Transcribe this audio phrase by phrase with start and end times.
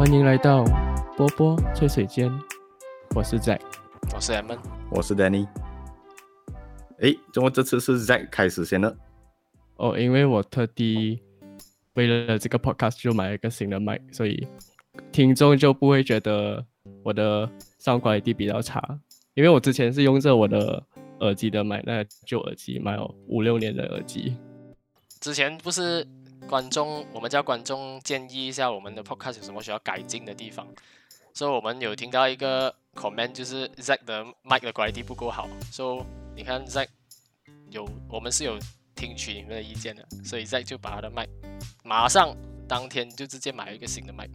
[0.00, 0.64] 欢迎来到
[1.14, 2.32] 波波吹水间，
[3.14, 3.60] 我是 Zack。
[4.14, 4.52] 我是 M，
[4.90, 5.46] 我是 Danny。
[7.00, 8.96] 诶，怎么这次是 Zack 开始先呢？
[9.76, 11.20] 哦，因为我特地
[11.96, 14.48] 为了这个 podcast 就买了一个新的麦，所以
[15.12, 16.64] 听众就不会觉得
[17.02, 17.46] 我的
[17.78, 18.82] sound quality 比较差。
[19.34, 20.82] 因为我之前是用着我的
[21.18, 24.34] 耳机的麦，那旧耳机，买了五六年的耳机。
[25.20, 26.02] 之前不是
[26.48, 30.66] 观众，我们叫观众建议一下我们的 podcast 有什么需要改进的地方，
[31.32, 36.04] 所以我们有听到一个 comment，就是 Zack 的麦的 quality 不够好，所以
[36.36, 36.88] 你看 Zack
[37.70, 38.58] 有我们是有
[38.94, 41.26] 听取你们的意见的，所以 Zack 就把他的麦
[41.84, 42.36] 马上
[42.66, 44.28] 当天就直接买了一个新的麦。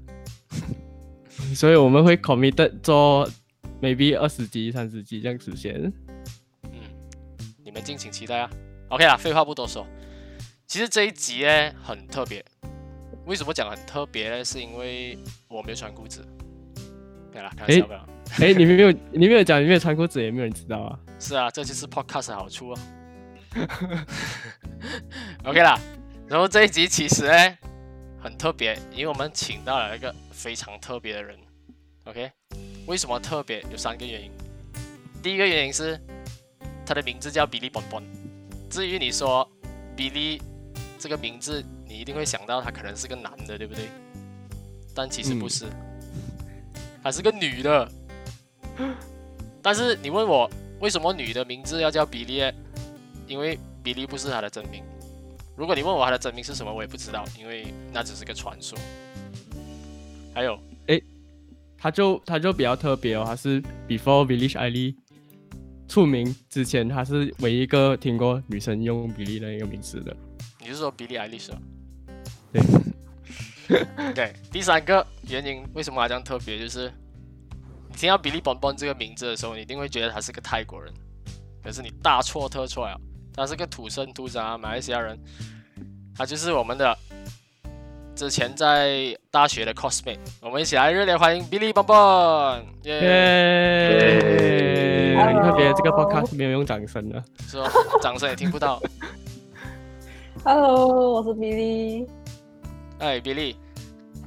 [1.54, 3.30] 所以我们会 committed 做
[3.82, 5.92] maybe 二十集、三十集这样子先。
[6.64, 6.82] 嗯，
[7.64, 8.50] 你们敬请期待啊。
[8.90, 9.86] OK 啦，废话不多说，
[10.68, 12.44] 其实这一集呢很特别，
[13.26, 14.44] 为什么讲很特别呢？
[14.44, 16.26] 是因为我没有穿裤子。
[17.32, 18.00] 对啦，开玩笑不要。
[18.40, 21.00] 哎，你没有，你没有讲，你没有穿裤子，也没有人知道啊。
[21.20, 22.78] 是啊，这就是 podcast 的好处哦。
[25.46, 25.80] OK 啦，
[26.28, 27.58] 然后这一集其实呢
[28.20, 31.38] 很特别，因为我们请到了一个非常特别的人。
[32.06, 32.32] OK，
[32.86, 33.64] 为什么特别？
[33.72, 34.32] 有三个原因。
[35.22, 36.00] 第一个原因是
[36.86, 38.04] 他的名字叫 Billy Bon Bon。
[38.70, 39.50] 至于你说
[39.96, 40.42] Billy
[41.06, 43.90] 这个名字，你一定会想到他可能是个男的，对不对？
[44.96, 45.66] 但其实不是，
[47.04, 47.88] 她是个女的。
[49.62, 52.52] 但是你问我为什么女的名字要叫 Billy？
[53.28, 54.84] 因为 Billy 不是她的真名。
[55.56, 58.76] 如果你问我她的真名是什么，我也不知道，因为那只是个传说。
[60.34, 60.60] 还有，
[61.78, 64.96] 他就他就比较特别哦，他是 Before Billie Eilish
[65.88, 70.18] 出名之前，他是唯一一个听过女生用 Billie 的一个名字的。
[70.66, 71.54] 你是说 Billy 爱丽丝？
[72.52, 72.64] 对，
[74.16, 74.34] 对。
[74.52, 76.92] 第三个原因为什么它这样特别，就是
[77.88, 80.92] 你听到 Billy Bon Bon 这个名字的时候，你一定会觉得他是个泰国人，
[81.64, 83.00] 可是你大错特错了，
[83.32, 85.16] 他是个土生土长的马来西亚人，
[86.18, 86.98] 他就是我们的
[88.16, 93.02] 之前在大学的 cosmate，我们一起来热烈欢迎 Billy Bon Bon，耶！
[93.04, 94.20] 耶！
[95.24, 97.24] 很特别，这个 podcast 没有用掌声的。
[97.48, 97.70] 是哦，
[98.02, 98.82] 掌声也听不到。
[100.48, 102.08] Hello，我是 Billy。
[103.00, 103.56] 哎，Billy，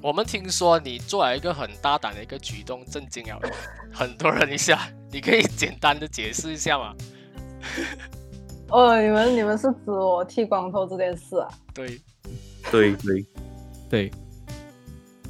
[0.03, 3.41] 我们听说你做了一个很大胆的一个举动，震惊了
[3.95, 4.81] 很多人一下。
[5.12, 6.93] 你可以简单的解释一下吗？
[8.71, 11.49] 哦，你们你们是指我剃光头这件事啊？
[11.73, 12.01] 对，
[12.69, 13.27] 对对，
[13.89, 14.11] 对，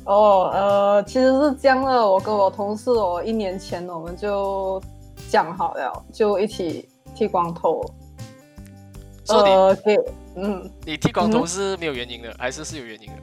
[0.06, 4.82] 哦，呃，其实是这样的，我跟我同事，我一年前我们就
[5.28, 7.84] 讲好了，就一起剃光头。
[9.28, 9.94] 呃，给，
[10.40, 13.14] 嗯，你剃光头嗯是没有原因的，还是是有原因的？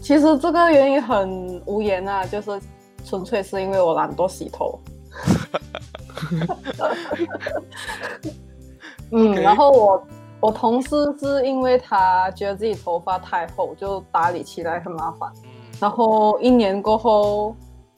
[0.00, 2.60] 其实这个原因很无言啊，就是
[3.04, 4.78] 纯粹是因为我懒惰洗头。
[9.10, 10.06] 嗯然后我
[10.40, 10.88] 我同事
[11.20, 15.30] 是因为他觉得自己头发太厚，就打理起来很麻烦。
[15.44, 17.54] 嗯，然后一年过后，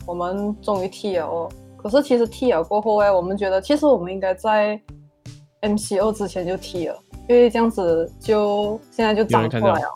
[0.06, 1.48] 我们终于剃了哦。
[1.76, 4.80] 可是其实剃了过后哎，我们觉得其实我们应该在
[5.62, 6.98] MCO 之前就剃了，
[7.28, 9.88] 因为这样子就现在就长出来了。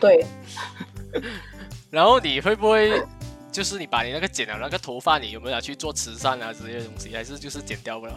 [0.00, 0.24] 对，
[1.90, 3.02] 然后你会不会
[3.50, 8.12] 就是你把你那个剪了那个头发，你有没有拿去做慈善啊之类的东西，还是就是剪掉不了？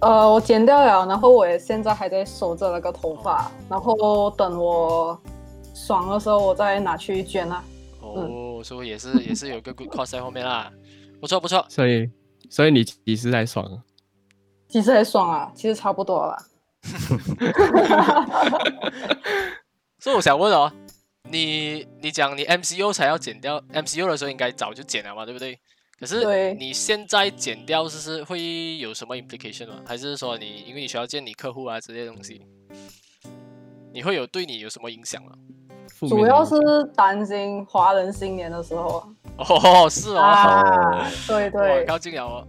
[0.00, 5.20] 呃，我剪掉了，然后我也现在还在收着那个头发，然后等我
[5.74, 7.64] 爽的时候，我再拿去捐啊。
[8.00, 10.70] 哦，所以也是也是有个 good cause 在后面啦，
[11.20, 11.66] 不错不错。
[11.68, 12.08] 所以
[12.48, 13.82] 所以你几时才爽啊？
[14.68, 16.36] 其实还爽啊，其实差不多了。
[19.98, 20.70] 所以我想问哦，
[21.24, 25.58] 你你讲你 MCU 才要剪掉，MCU 的时候应该早就剪了嘛，对不对？
[25.98, 29.74] 可是你现在剪掉，是是会有什么 implication 吗？
[29.84, 32.40] 还是说你因为你需要见你客户啊这些东西，
[33.92, 35.32] 你会有对你有什么影响吗？
[36.08, 36.54] 主要是
[36.94, 39.08] 担心华人新年的时候啊
[39.38, 42.46] 哦，是哦，啊，对哇，对，高进了哦。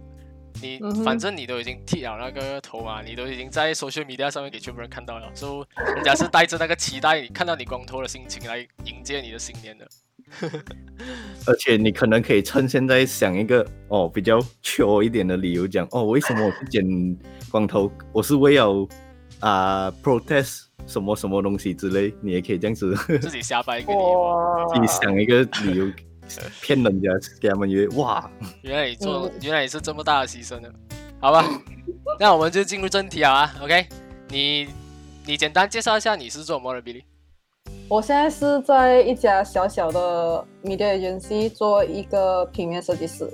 [0.62, 9.88] 你、嗯反正你都已经剃了那个头嘛，你都已经在 social media 上面给全部人看到了，所以人家是带着那个期待看到你光头的心情来迎接你的新年的。
[11.46, 16.84] 而且你可能可以趁现在想一个哦比较糗一点的理由讲哦，为什么我去剪
[17.50, 17.90] 光头？
[18.12, 18.88] 我是为了
[19.40, 24.66] 啊、protest 什么什么东西之类，你也可以这样子自己瞎掰一个理由啊。
[24.66, 25.90] 哇 自己想一个理由
[26.62, 27.08] 骗人家，
[27.40, 28.30] 给他们以为哇，
[28.62, 30.72] 原来你做，嗯原来你是这么大的牺牲的，
[31.20, 31.44] 好吧？
[32.20, 33.86] 那我们就进入正题啊，OK？
[34.28, 34.68] 你
[35.26, 37.04] 你简单介绍一下你是做什么的，比利？
[37.88, 43.28] 我现在是在一家小小的 media agency 做一个平面设计师，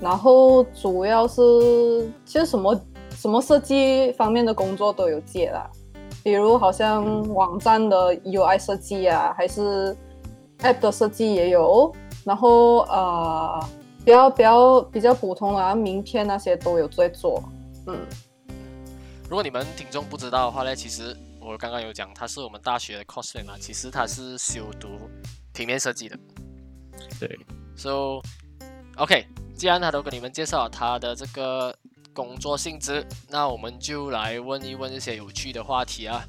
[0.00, 2.80] 然后主要是其实什么
[3.10, 5.70] 什么设计方面的工作都有接啦，
[6.24, 9.94] 比如好像网站的 UI 设计啊，还是
[10.62, 13.68] app 的设计也有，然后呃
[14.04, 17.42] 比较比较比较普通的啊名片那些都有在做，
[17.86, 17.98] 嗯。
[19.28, 24.88] 如果你们听众不知道的话呢，其实我刚刚有讲，他是我们大学的 cosplay 嘛，其实他是修读
[25.52, 26.18] 平面设计的。
[27.20, 27.38] 对
[27.76, 28.20] ，So
[28.96, 31.72] OK，既然他都跟你们介绍了他的这个
[32.12, 36.24] 工作性质，那我们就来问一问一些有趣的话题啊。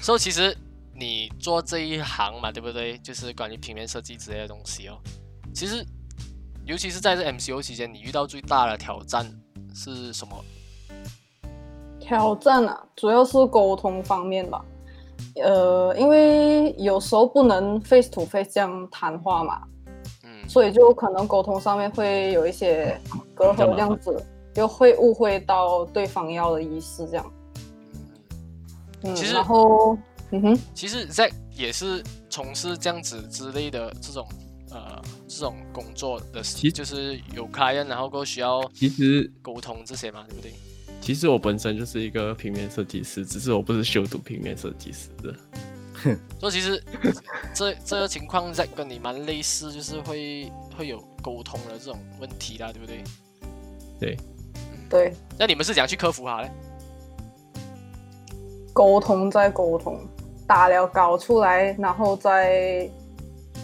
[0.00, 0.56] So 其实
[0.96, 2.96] 你做这一行嘛，对不对？
[2.98, 4.96] 就是关于平面设计之类的东西哦。
[5.54, 5.84] 其实，
[6.64, 9.26] 尤其是在这 MCO 期间，你遇到最大的挑战
[9.74, 10.36] 是什么？
[12.00, 14.64] 挑战啊，主要是沟通方面吧。
[15.42, 19.62] 呃，因为有时候不能 face to face 这样谈话嘛，
[20.22, 23.00] 嗯，所以就可能沟通上面会有一些
[23.34, 27.32] 隔阂，这样子就会误会到对方要的意思，这样。
[29.02, 29.96] 嗯，其实然后，
[30.34, 34.26] 嗯哼，其实 Zack 也是从事这样子之类的这种
[34.72, 40.52] 呃这种工作的，其就是有 client，然后过需要其实沟通这些嘛，对不对？
[41.00, 45.32] 其实我本身就是一个平面设计师，只是我不是修读平面设计师的。
[46.40, 46.82] 所以其实
[47.54, 53.04] 这这个情况在跟你蛮类似，就是会会有沟通的这种问题啦，对不对？
[54.00, 54.16] 对，
[54.90, 56.50] 对，那你们是怎样去克服它嘞？
[58.72, 60.04] 沟通再沟通，
[60.46, 62.88] 打了稿出来，然后再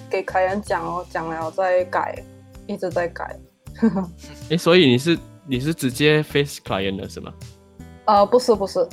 [0.09, 2.23] 给客人讲哦，讲了再改，
[2.67, 3.37] 一直在改。
[4.51, 7.33] 诶，所以你是你是直接 face client 的是吗？
[8.07, 8.87] 呃，不是不是，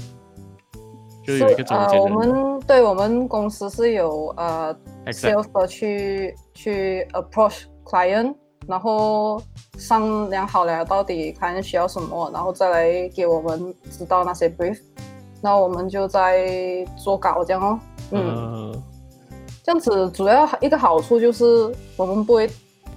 [1.26, 2.14] 就是有一个中呃，间人。
[2.14, 4.76] 我们对我们公司是有呃
[5.08, 8.36] sales 的去去 approach client，
[8.68, 9.42] 然后
[9.78, 14.80] 商量好了到底 client 需要什么，然后再来给我们知道那些 brief，
[15.42, 17.80] 那我们就在做稿这样哦。
[18.12, 18.84] 嗯，呃
[19.64, 21.44] 这样子主要一个好处就是
[21.98, 22.50] 我们不会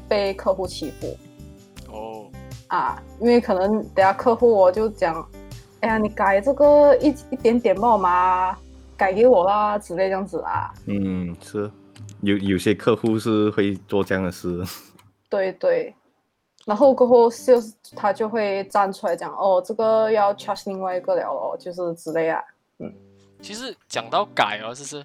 [0.08, 1.16] 被客户欺负
[1.92, 2.24] 哦，
[2.68, 5.28] 啊，因为可能等下客户我就讲，
[5.80, 8.56] 哎呀，你改这个一一点点帮我嘛，
[8.96, 10.72] 改给我啦之类这样子啊。
[10.86, 11.68] 嗯，是
[12.22, 14.62] 有有些客户是会做这样的事。
[15.28, 15.92] 对对，
[16.70, 22.40] 然后过后 sales 他就会站出来讲，哦，这个要 charge 另外一个了哦，就是之类啊。
[22.78, 22.94] 嗯
[23.42, 25.04] 其实讲到改哦，就是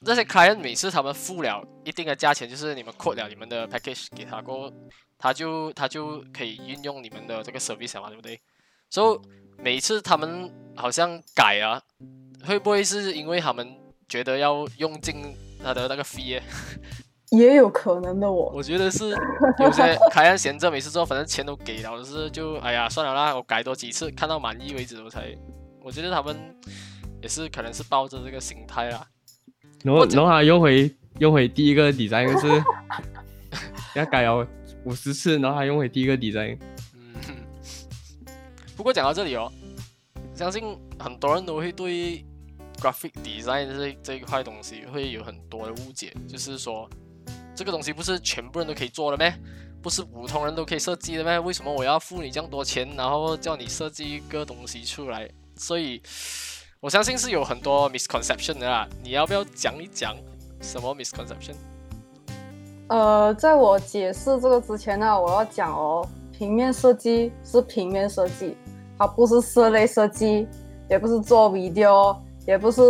[0.00, 4.72] 那些 client 每次他们付了一定的价钱，就是你们 quote 了你们的 package 给他过后，
[5.16, 8.40] 他就他就可以运用你们的这个 service 嘛，对不对？
[8.88, 9.20] 所以
[9.62, 11.80] 每次他们好像改啊，
[12.44, 13.78] 会不会是因为他们
[14.08, 16.42] 觉得要用尽他的那个 fee？
[17.30, 19.10] 也有可能的我，我觉得是
[19.60, 25.34] 有些开案闲着，没事做反正钱都给了，就是就哎呀算了啦，我改多几次，看到满意为止我才。
[25.82, 26.36] 我觉得他们
[27.22, 29.06] 也是可能是抱着这个心态啦。
[29.82, 32.62] 然后然后他用回用回第一个 design 就是
[33.96, 34.46] 要改了
[34.84, 36.58] 五十次，然后他用回第一个 design。
[36.94, 37.36] 嗯，
[38.76, 39.50] 不过讲到这里哦，
[40.34, 42.24] 相信很多人都会对
[42.78, 46.90] graphic design 这这一块东西会有很多的误解，就是说
[47.60, 49.34] 这个东西不是全部人都可以做的咩？
[49.82, 51.38] 不是普通人都可以设计的咩？
[51.38, 55.28] 为什么我要付你这样多钱，然后叫你设计一个东西出来？
[55.56, 56.00] 所以
[56.80, 58.88] 我相信是有很多 misconception 的啦。
[59.02, 60.16] 你要不要讲一讲
[60.62, 61.52] 什么 misconception？
[62.88, 68.56] 呃，在我解释这个之前呢，我要讲哦，平面设计是平面设计，
[68.98, 70.48] 它不是室内设计，
[70.88, 72.80] 也不是做 video，也不是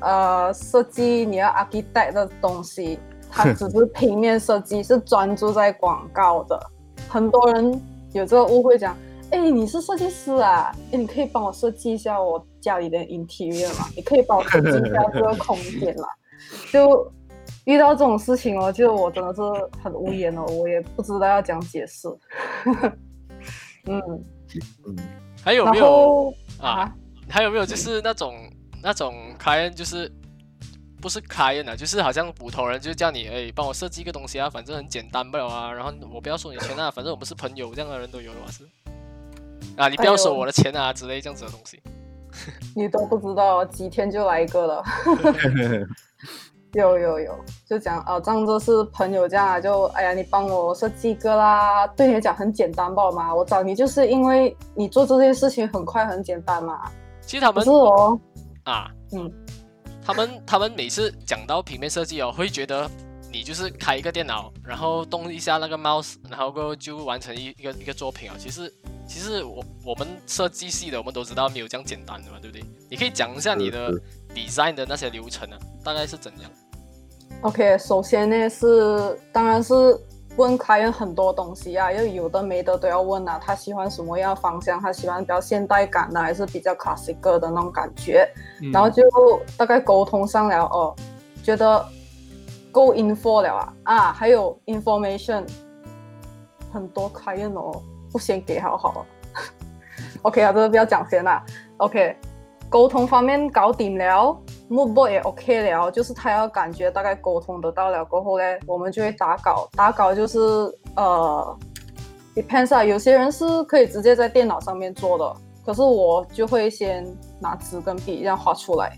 [0.00, 2.96] 呃设计你要 architect 的东西，
[3.30, 6.60] 它只是平面设计，是专注在广告的。
[7.08, 7.80] 很多人
[8.12, 8.96] 有这个误会，讲，
[9.30, 13.86] 哎，你是设计师啊，哎，你可以帮我设计一下我家里的 interior 吗？
[13.96, 16.06] 你可以帮我设计一下这个空间吗？
[16.72, 17.12] 就
[17.64, 19.40] 遇到这种事情哦，就我真的是
[19.82, 22.08] 很无言哦，我也不知道要怎样解释。
[23.86, 24.00] 嗯，
[24.86, 24.96] 嗯，
[25.42, 26.92] 还有没有啊？
[27.28, 28.34] 还有没有就是那种
[28.82, 30.10] 那种 client 就是
[31.00, 38.64] 不是 client 啊，就是好像普通人就叫你哎帮我设计一个东西啊，反正很简单不了啊，然后我不要收你钱啊，反正我们是朋友，这样的人都有的嘛是。
[39.76, 41.80] 啊，你不要收我的钱啊之类这样子的东西。
[42.76, 44.84] 你都不知道，几天就来一个了。
[46.74, 47.36] 有有有，
[47.68, 53.34] 就讲啊，这样子是朋友这样啊，就哎呀，你帮我设计一个啦，对你来讲很简单吧嘛？
[53.34, 56.88] 我找你就是因为你做这件事情很快很简单嘛。
[57.22, 58.20] 其实他们是哦，
[58.64, 59.32] 啊，嗯，
[60.10, 62.90] 他他们他们每次讲到平面设计哦，会觉得
[63.32, 68.34] 你就是开一个电脑，然后动一下那个 mouse，然后过后就完成一一个一个作品啊。
[68.36, 68.72] 其实
[69.06, 72.64] 其实我我们设计系的，我们都知道没有这样简单的嘛，对不对？
[72.90, 73.92] 你可以讲一下你的
[74.34, 76.50] design 的那些流程啊，大概是怎样
[77.42, 79.72] ？OK，首先呢是，当然是
[80.36, 83.38] 问客人很多东西啊，要有的没的都要问啊。
[83.44, 84.80] 他喜欢什么样的方向？
[84.80, 88.26] 他喜欢比较现代感的，还是比较 classic 的那种感觉？
[88.62, 89.02] 嗯然后就
[89.56, 90.94] 大概沟通上了哦，
[91.42, 91.84] 觉得
[92.70, 95.44] 够 info 了啊啊，还有 information，
[96.72, 97.82] 很多 client 哦，
[98.12, 99.04] 不先给好好。
[100.22, 101.44] OK 啊，这个不要讲先啦。
[101.78, 102.16] OK，
[102.68, 109.68] 沟通方面搞定了，mood board 也 OK 了，就是他要感觉大概沟通得到了过后呢，我们就会打稿。
[109.72, 110.38] 打稿就是
[110.96, 111.58] 呃
[112.34, 115.36] ，depends 啊，有些人是可以直接在电脑上面做的，
[115.66, 117.04] 可是我就会先
[117.40, 118.96] 拿纸跟笔这样画出来。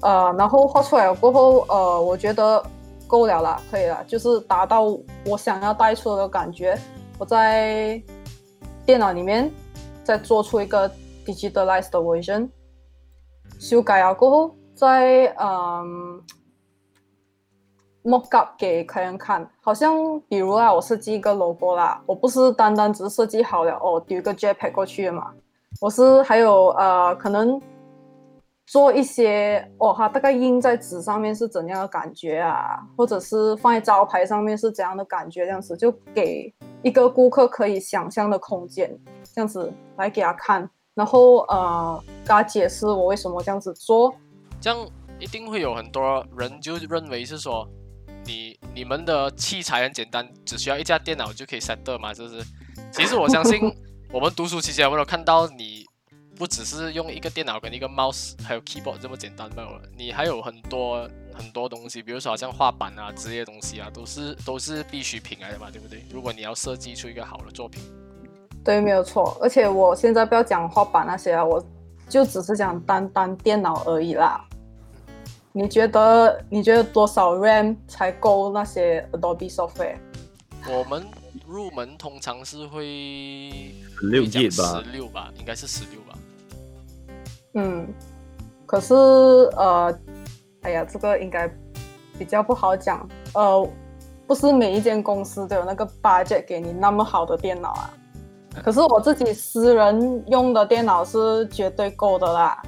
[0.00, 2.64] 呃，然后画出来了过后，呃，我觉得
[3.06, 4.82] 够了啦，可以了，就是达到
[5.26, 6.78] 我想要带出的感觉。
[7.18, 8.00] 我在
[8.86, 9.50] 电脑里面
[10.04, 10.88] 再做出一个
[11.26, 12.48] digitalized 的 version，
[13.58, 16.22] 修改了过后，再嗯
[18.04, 19.48] mock up 给客人看。
[19.60, 25.32] 好像比如啊，我设计一个 logo 啦，我不是单单只是设计好了哦，丢一个 JPEG 过去的嘛，
[25.80, 27.60] 我是还有呃可能。
[28.70, 38.94] 做一些哦，它大概印在纸上面是怎样的感觉啊，或者是放在招牌上面是怎样的感觉，这样子就给一个顾客可以想象的空间，
[39.34, 44.12] 这样子来给他看，然后呃，跟他解释我为什么这样子做。
[44.60, 44.76] 这样
[45.20, 47.68] 一定会有很多人就认为是说，
[48.24, 52.44] 你你们的器材很简单，只需要一架电脑就可以 set 嘛，是不是？
[52.92, 53.72] 其实我相信
[54.12, 55.86] 我们读书期间，我们有看到你
[56.34, 66.04] 不只是用一个电脑跟一个 mouse 还有 keyboard 这么简单罢了，你还有很多很多东西，比如说好像画板啊之类的东西啊，都是都是必需品来的嘛，对不对？
[66.10, 67.80] 如果你要设计出一个好的作品，
[68.64, 69.36] 对，没有错。
[69.40, 71.64] 而且我现在不要讲画板那些啊，我
[72.08, 74.44] 就只是讲单单电脑而已啦。
[75.52, 79.96] 你觉得你觉得多少 RAM 才够那些 Adobe software？
[80.68, 81.06] 我们
[81.46, 86.18] 入门通常是会六 G 吧十，六吧，应该是十六吧。
[87.54, 87.88] 嗯，
[88.66, 89.98] 可是呃，
[90.60, 91.50] 哎呀，这个应该
[92.18, 93.08] 比较不好讲。
[93.34, 93.68] 呃，
[94.26, 97.90] 不是每一间公司都有那个 budget 给你那么好的电脑啊。
[98.62, 102.62] 可是我自己私人用的电脑是绝对够的啦。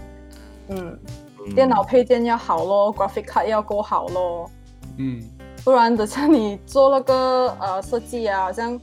[0.69, 0.99] 嗯，
[1.47, 1.55] 嗯。
[1.55, 4.51] 电脑配件要好咯，graphic card 要够好咯，
[4.99, 5.21] 嗯，
[5.65, 8.79] 不然等下你做那个呃设计啊，好像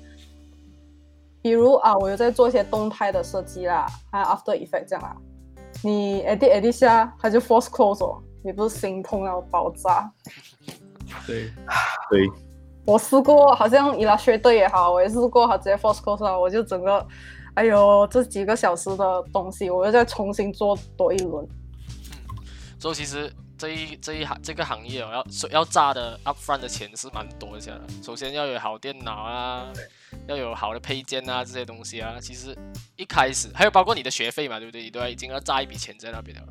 [1.41, 5.15] 比如啊，我有在做一些动态的设计啦，还有 After Effect 这样啦，
[5.83, 10.11] 你 edit edit 下，它就 force close 哦，你不是心痛要爆炸？
[11.25, 11.49] 对，
[12.09, 12.27] 对，
[12.87, 17.05] 我试过，好像 Illustrator 也好，我也试过，它直接 force close 啊，我就整个，
[17.53, 21.45] 哎呦，这几个小时的东西，我又再重新做多一轮。
[21.45, 22.37] 嗯
[22.79, 27.81] 所以其实这一这一行这个行业哦，要所要炸的 upfront 的钱是蛮多一下的。
[28.03, 29.65] 首先要有好电脑啊，
[30.27, 32.55] 要有好的配件啊，这些东西啊，其实
[32.95, 34.83] 一开始还有包括你的学费嘛，对不对？
[34.83, 36.43] 你都要已经要炸一笔钱在那边了。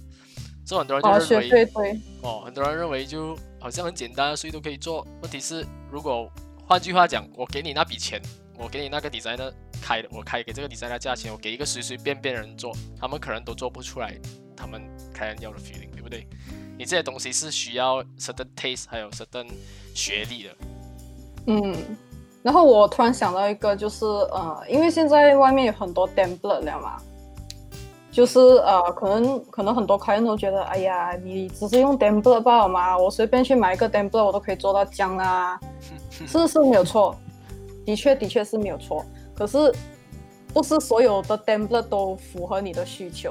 [0.67, 5.05] 所以很多人哦，学就认为，费对，哦，很多人认为就好像很简单，谁都可以做。
[5.23, 6.31] 问题是，如果
[6.69, 8.23] 换句话讲，我给你那笔钱，
[8.57, 14.17] 我给你那个 designer 开的，我开给这个 designer 价钱，我给一个随随便便的人做，他们可能都做不出来
[14.57, 14.81] 他们
[15.13, 16.25] 开人要的 feeling，对不对？
[16.79, 19.49] 你这些东西是需要 certain taste，还有 certain
[19.97, 20.57] 学历的。
[21.49, 21.75] 嗯，
[22.45, 27.03] 然后我突然想到一个，就是呃，因为现在外面有很多 template 了嘛，
[28.17, 35.61] 就是呃，可能可能很多客人都觉得，哎呀，你只是用 template 罢了嘛，我随便去买一个 template，我都可以做到这样啦，
[36.11, 37.15] 是是没有错，
[37.85, 39.05] 的确的确是没有错，
[39.35, 39.71] 可是
[40.55, 43.31] 不是所有的 template 都符合你的需求。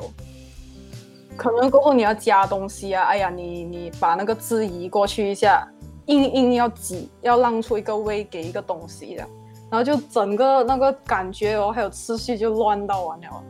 [1.35, 5.67] 可能过后你要加东西啊，哎呀，你你把那个字移过去一下，
[6.05, 9.27] 硬硬要挤，要让出一个位给一个东西这样，
[9.71, 13.43] 然后就整个那个感觉哦，还有次序就乱到完了。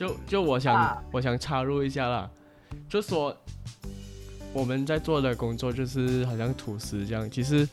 [0.00, 2.30] 就就我想、啊我想插入一下啦，
[2.88, 3.36] 就说
[4.54, 7.68] 我们在做的工作就是好像吐司这样，其实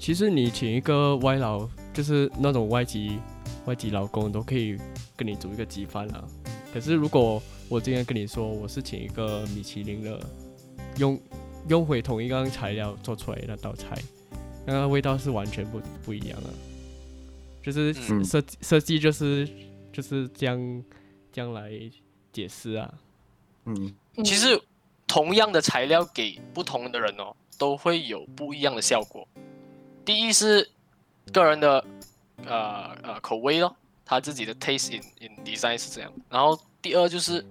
[0.00, 3.20] 其实你请一个外劳，就是那种外籍
[3.66, 4.76] 外籍劳工都可以
[5.16, 6.24] 跟你煮一个鸡饭啦。
[6.74, 10.20] 可是如果我今天跟你说我是请一个米其林的，
[10.96, 11.20] 用
[11.68, 13.96] 用回同一样材料做出来的那道菜，
[14.66, 16.50] 那个味道是完全不不一样的。
[17.62, 19.48] 就是嗯设计设计就是
[19.92, 20.82] 就是这样
[21.38, 21.70] 这样来
[22.32, 22.92] 解释啊。
[23.64, 24.60] 嗯，其实
[25.06, 29.28] 同样的材料给不同的人哦，都会有不一样的效果。
[30.04, 30.68] 第一是
[31.32, 31.84] 个人的
[32.44, 36.12] 呃呃口味咯，他自己的 taste in in design 是这样。
[36.28, 37.46] 然后第二就是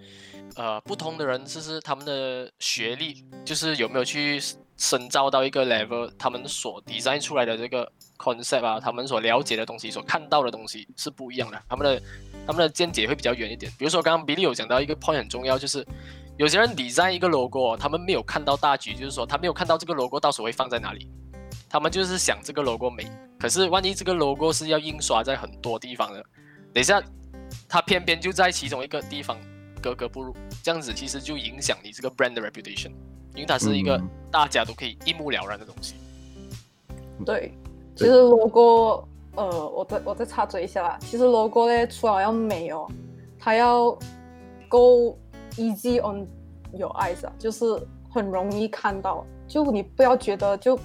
[0.58, 4.38] 呃不同的人就是他们的学历，就是有没有去
[4.76, 12.02] 深造到一个 level，他们所 design 出来的这个 concept 啊，他们所了解的东西，所看到的东西是不一样的，他们的
[12.48, 13.72] 他们的见解会比较远一点。
[13.78, 15.86] 比如说刚刚比利有讲到一个 point 很重要，就是
[16.38, 21.08] 有些人 design 一个 logo，哦他们没有看到大局，就是说他没有看到这个 logo 到时候会放在哪里，
[21.70, 23.06] 他们就是想这个 logo 美，
[23.38, 26.24] 可是万一这个 logo 是要印刷在很多地方的，
[26.74, 27.04] 等一下
[27.68, 29.38] 它偏偏就在其中一个地方
[29.82, 32.92] 格格不入，这样子其实就影响你这个 brand 的 reputation，
[33.36, 34.10] 因为它是一个嗯。
[34.30, 35.96] 大家都可以一目了然的东西。
[37.26, 37.54] 对，
[37.96, 40.98] 其实 logo，呃，我再我再插嘴一下啦。
[41.00, 42.88] 其实 logo 呢，除了要美哦，
[43.40, 43.98] 它要
[44.68, 45.18] 够
[45.56, 46.28] easy on
[46.74, 47.66] your eyes 啊，就是
[48.10, 49.24] 很容易看到。
[49.48, 50.78] 就你不要觉得就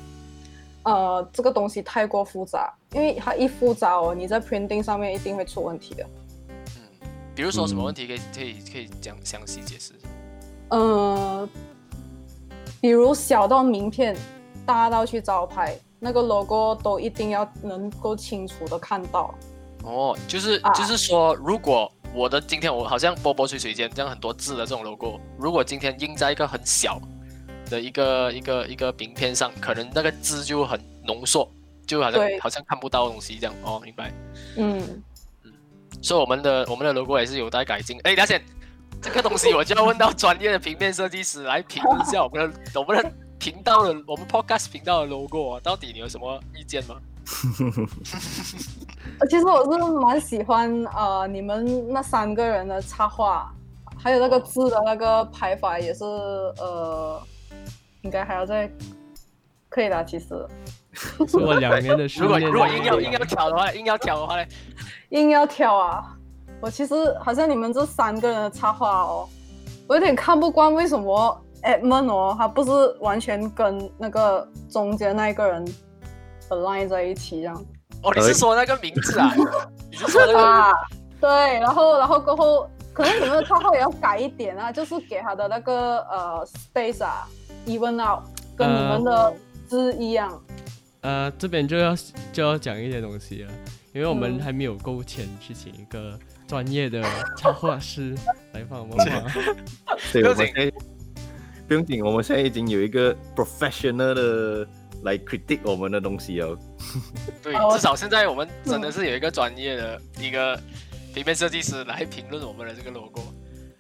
[0.85, 6.07] 呃这个东西太过复杂，因为它一复杂哦，你在 printing 上面一定会出问题的。
[6.77, 9.95] 嗯，比如说什么嗯问题可以可以可以讲详细解释？
[10.69, 11.49] 呃，
[12.81, 14.15] 比如小到名片，
[14.65, 19.33] 大到去招牌，那个 logo 都一定要能够清楚的看到。
[19.85, 27.01] 哦，就是啊就是说，如果我的今天我好像波波水水间这样很多字的这种 logo，如果今天印在一个很小
[27.71, 31.49] 的一个一个一个名片上，可能那个字就很浓缩，
[31.87, 33.55] 就好像好像看不到东西这样。
[33.63, 34.13] 哦，明白。
[34.57, 34.83] 嗯
[35.45, 35.53] 嗯，
[36.03, 37.97] 所以我们的我们的 logo 也是有待改进。
[38.03, 38.43] 哎，梁显，
[39.01, 43.13] 这个东西我就要问到专业的平面设计师来评一下我们的我们的
[43.43, 46.95] 频道的我们 podcast 频道的 logo 啊，到底你有什么意见吗？
[49.19, 53.53] 呃 其实我是蛮喜欢呃你们那三个人的插画，
[53.99, 57.21] 还有那个字的那个排法也是呃，
[58.03, 58.71] 应该还要再
[59.69, 60.29] 可以的，其实
[61.27, 62.39] 是我两年的训如果。
[62.39, 64.49] 如果硬要硬要挑的话，硬要挑的话呢？
[65.09, 66.17] 硬要挑啊。
[66.61, 69.29] 我其实好像你们这三个人的插画哦，
[69.89, 72.71] 我有点看不惯，为什么 Edmund 哦，他不是
[73.01, 75.65] 完全跟那个中间那一个人
[76.49, 77.65] align 在一起这样
[78.03, 79.33] 哦，你是说那个名字啊？
[79.91, 80.39] 你是说那个？
[80.39, 80.73] 啊？
[81.21, 87.29] 对，然后然后过后，可能你们的插画也要改一点啊，就是给他的那个呃 space 啊
[87.65, 88.25] even out，
[88.57, 89.33] 跟你们的
[89.69, 90.37] 字一样。
[91.03, 91.95] 呃，这边就要
[92.33, 93.53] 就要讲一些东西了，
[93.93, 97.01] 因为我们嗯还没有够钱去请一个专业的
[97.37, 98.17] 插画师
[98.53, 99.05] 来帮我们画。
[100.13, 100.73] 对，不用紧我们现在
[101.73, 104.69] 不用紧，我们现在已经有一个 professional 的
[105.05, 106.55] 来 critique 我们的东西哦。
[107.43, 110.55] 对，哦至少现在我们真的是有一个专业的一个
[111.15, 113.23] 平面设计师来评论我们的这个 logo。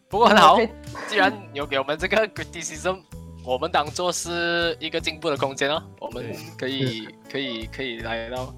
[0.08, 0.58] 不过很好，
[1.06, 3.02] 既然有给我们这个 criticism，
[3.44, 6.24] 我们当做是一个进步的空间哦，我们
[6.58, 8.54] 可以 可以可以来到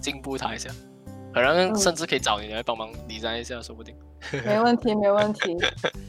[0.00, 0.68] 进步它一下，
[1.32, 3.94] 可能嗯甚至可以找你来帮忙 design 一下，说不定。
[4.44, 5.56] 没问题，没问题，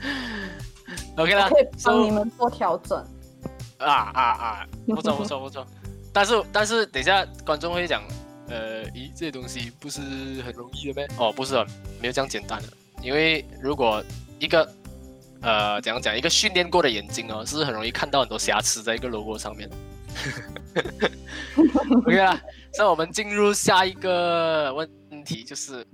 [1.17, 2.97] OK 啦可以帮你们做调整。
[3.77, 5.65] 啊啊啊，不错不错不错。
[6.13, 8.01] 但是但是等一下观众会讲，
[8.47, 9.99] 呃，咦，这些东西不是
[10.43, 11.07] 很容易的咩？
[11.17, 11.65] 哦，不是啊，
[12.01, 12.69] 没有这样简单的。
[13.01, 14.03] 因为如果
[14.39, 14.67] 一个
[15.41, 19.69] 呃怎样讲，一个训练过的眼睛哦，是很容易看到很多瑕疵在一个 logo 上面。
[22.05, 22.41] OK 啦，
[22.77, 24.89] 那我们进入下一个问
[25.25, 25.85] 题，就是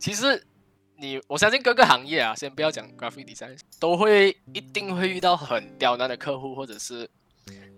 [0.00, 0.44] 其实
[1.00, 7.08] 你我相信各个行业啊，先不要讲 graphic design，都会一定会遇到很刁难的客户，或者是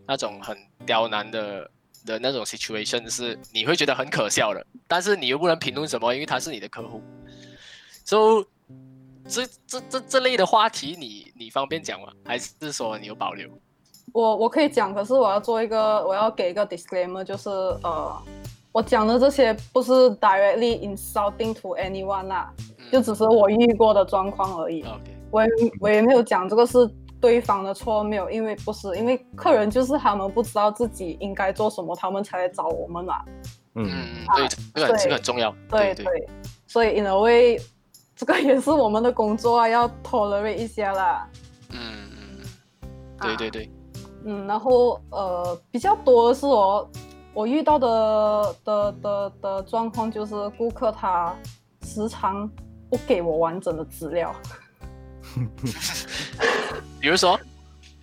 [0.06, 0.56] 那种很
[0.87, 1.70] 刁难的
[2.06, 7.02] 的那种 situation，是你会觉得很可笑的，但是你又不能评论什么，因为他是你的客户。
[8.04, 8.44] So
[9.28, 12.09] 这这这这类的话题你，你方便讲吗？
[12.24, 13.48] 还是说你有保留？
[14.12, 18.22] 我我可以讲，可是我要做一个，我要给一个 disclaimer，就是呃，
[18.72, 24.83] 我讲的这些不是 directly insulting to anyone 啦，嗯就只是我遇过的状况而已。
[24.83, 25.48] OK，我也
[25.80, 26.78] 我也没有讲这个是
[27.20, 33.22] 对方的错，没有，因为不是，因为客人就是他们不知道自己应该做什么，他们才来找我们嘛。
[33.74, 35.54] 嗯，嗯，对，这个很这个很重要。
[35.68, 36.28] 对对对，
[36.66, 37.61] 所以 in a way，
[38.16, 41.28] 这个也是我们的工作啊，要 tolerate 一下啦。
[41.70, 41.78] 嗯
[42.11, 42.40] 嗯
[43.20, 43.70] 嗯，对对对，
[44.24, 46.90] 嗯，然后呃，比较多的是我
[47.32, 51.34] 我遇到的的的的状况就是顾客他
[51.82, 52.48] 时常
[52.88, 54.34] 不给我完整的资料，
[57.00, 57.38] 比如说，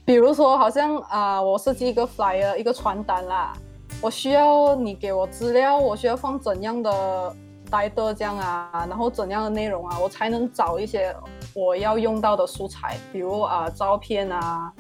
[0.06, 3.54] 比如说好像啊、我设计一个 flyer 一个传单啦，
[4.02, 7.36] 我需要你给我资料，我需要放怎样的
[7.70, 11.16] title 这样啊，然后怎样的内容啊，我才能找一些
[11.54, 14.72] 我要用到的素材，比如啊、照片啊。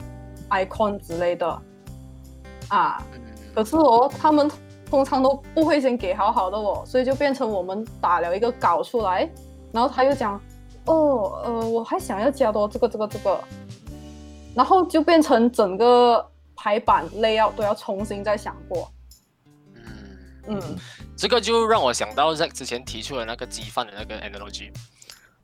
[0.49, 1.62] icon 之类的
[2.69, 3.03] 啊。
[3.58, 4.50] 嗯可是哦，他们
[4.88, 9.28] 通常都不会先给好好的哦，所以就变成我们打了一个稿出来，
[9.72, 10.39] 然后他又讲，
[10.86, 13.43] 哦，呃，我还想要加多这个这个这个，
[14.56, 16.24] 然后就变成整个
[16.56, 18.88] 排版 layout 都要重新再想过。
[19.74, 19.82] 嗯，
[20.50, 20.62] 嗯
[21.15, 24.72] 这个就让我想到 Zack 之前提出的那个鸡饭的那个 analogy。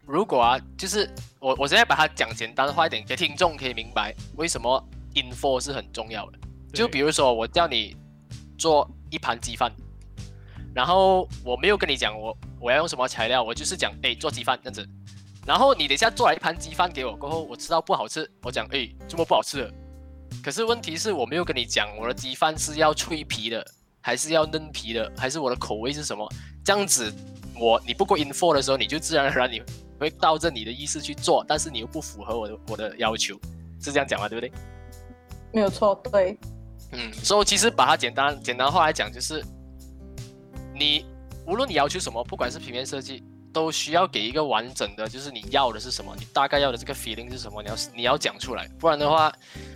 [0.05, 4.81] 如果啊，就是我我现在把它讲简单化一点，给听众可以明白为什么
[5.15, 6.37] info 是很重要的。
[6.73, 7.95] 就比如说我叫你
[8.57, 9.71] 做一盘鸡饭，
[10.73, 14.87] 然后我没有跟你讲我我要用什么材料，我就是讲哎做鸡饭这样子。
[15.45, 19.71] 然后你等一下做了一盘鸡饭给我过后，我吃到不好吃，我讲哎这么不好吃了。
[20.43, 23.65] 可是问题是我没有跟你讲我的鸡饭是要脆皮的，
[24.01, 26.27] 还是要嫩皮的，还是我的口味是什么？
[26.63, 27.13] 这样子
[27.55, 29.61] 我你不过 info 的时候，你就自然而然你
[29.99, 33.35] 会照着你的意思去做，但是你又不符合我的我的要求，
[33.81, 34.29] 是这样讲吗？
[34.29, 34.51] 对不对？
[35.51, 36.37] 没有错，对，
[36.93, 39.43] 嗯，所以其实把它简单简单化来讲，就是
[40.73, 41.05] 你
[41.45, 49.31] 无论你要求什么，不管是平面设计，都需要给一个完整的，就是你要的是什么，你大概要的这个 feeling 是什么，你要你要讲出来，不然的话，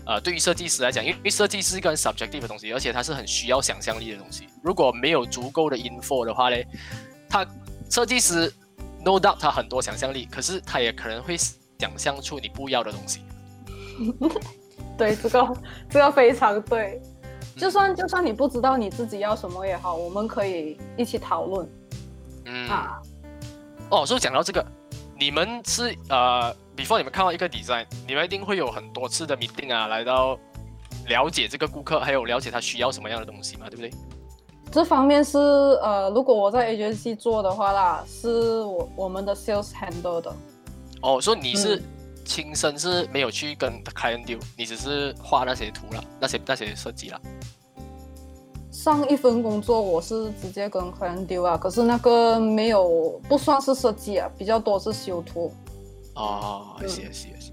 [0.06, 4.48] 呃，对于设计师来讲，因为设计是一个很 subjective 的东西，而且它是很需要想象力的东西。
[4.64, 6.58] 如果没有足够的 info 的话呢，
[7.30, 7.46] 他
[7.90, 8.52] 设计师
[9.04, 13.22] no doubt 他很多想象力，可是他也可能会想象出你不要的东西。
[14.98, 15.58] 对，这个
[15.90, 17.02] 这个非常对。
[17.56, 21.68] 就算就算你不知道你自己要什么也好，我们可以一起讨论
[22.46, 23.02] 嗯，啊。
[23.90, 24.64] 哦，所以讲到这个，
[25.18, 30.38] 你们是呃，before 你们看到一个 design，你们一定会有很多次的 meeting 啊，来到
[31.08, 33.92] 了解这个顾客，还有了解他需要什么样的东西嘛，对不对？
[34.70, 40.32] 这方面是呃，如果我在 agency 做的话啦，是我我们的 sales handle 的。
[41.02, 41.84] 哦，所以你是嗯
[42.28, 47.20] 亲身是没有去跟 client deal，你只是画那些图了，那些那些设计了。
[48.72, 55.52] 上一份工作我是直接跟 client deal 啊，可是那个没有不算是设计啊，比较多是修图。
[56.14, 57.52] 哦，嗯是是是。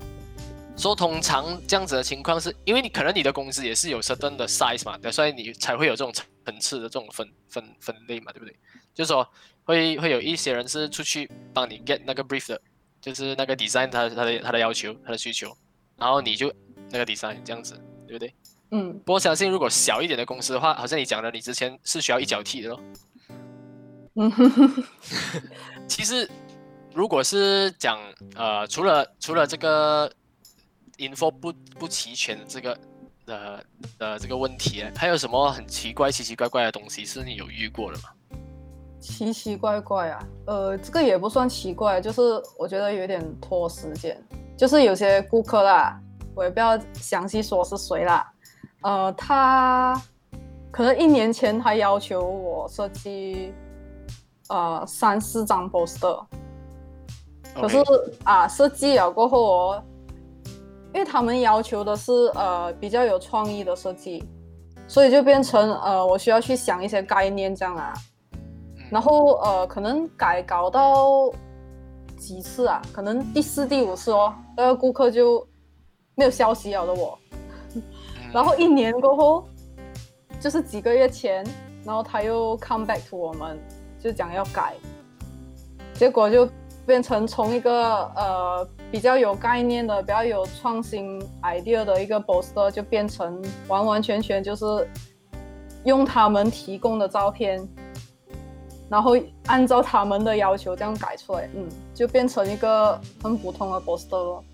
[0.76, 8.54] 说通常这样子的情况是，因为你可能你的公司也是有 certain 的 size 嘛，对，所以你才会有这种层层次的这种分分分类嘛，对不对？
[8.92, 9.26] 就是说
[9.62, 12.60] 会会有一些人是出去帮你 get 那个 brief 的，
[13.04, 15.54] 就是那个 design 他他的他的要求他的需求，
[15.98, 16.50] 然后你就
[16.90, 17.74] 那个 design 这样子，
[18.06, 18.34] 对不对？
[18.70, 22.80] 嗯，不过相信如果小一点的公司的话，好像你讲的，你之前是需要一脚踢的咯。
[24.16, 24.32] 嗯，
[25.86, 26.26] 其实，
[26.94, 28.00] 如果是讲
[28.34, 30.10] 呃，除了除了这个
[30.96, 32.80] info 不不齐全的这个
[33.26, 33.62] 呃
[33.98, 38.08] 呃这个问题，还有什么很奇怪、奇奇怪怪的东西是你有遇过的吗？
[39.04, 42.22] 奇奇怪怪啊，呃，这个也不算奇怪，就是
[42.58, 44.18] 我觉得有点拖时间。
[44.56, 46.00] 就是有些顾客啦，
[46.34, 48.32] 我也不要详细说是谁啦，
[48.80, 50.00] 呃，他
[50.70, 53.52] 可能一年前他要求我设计
[54.48, 56.24] 呃三四张 poster，
[57.54, 57.76] 可是
[58.24, 59.84] 啊，设计了过后哦，
[60.94, 64.24] 因为他们要求的是呃比较有创意的设计，
[64.88, 68.00] 所以就变成呃我需要去想一些概念这样啊，嗯
[68.94, 71.28] 然后呃可能改搞到
[72.16, 75.44] 几次啊，可能第四、第五次哦，那个顾客就
[76.14, 77.18] 没有消息了的我，
[77.74, 77.82] 嗯。
[78.32, 79.48] 然后一年过后，
[80.38, 81.44] 就是几个月前，
[81.84, 83.58] 然后他又 come back to 我们，
[84.00, 84.74] 就讲要改，
[85.94, 86.48] 结果就
[86.86, 94.64] 变成从一个呃比较有概念的、比较有创新 idea 的一个 poster，就变成完完全全就是
[95.82, 97.68] 用他们提供的照片，
[98.88, 99.16] 然后
[99.46, 104.44] 按照他们的要求这样改出来，嗯，就变成一个很普通的 poster 咯。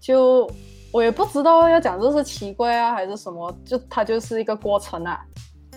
[0.00, 0.50] 就
[0.90, 5.20] 我也不知道要讲这是奇怪啊还是什么，就它就是一个过程啊。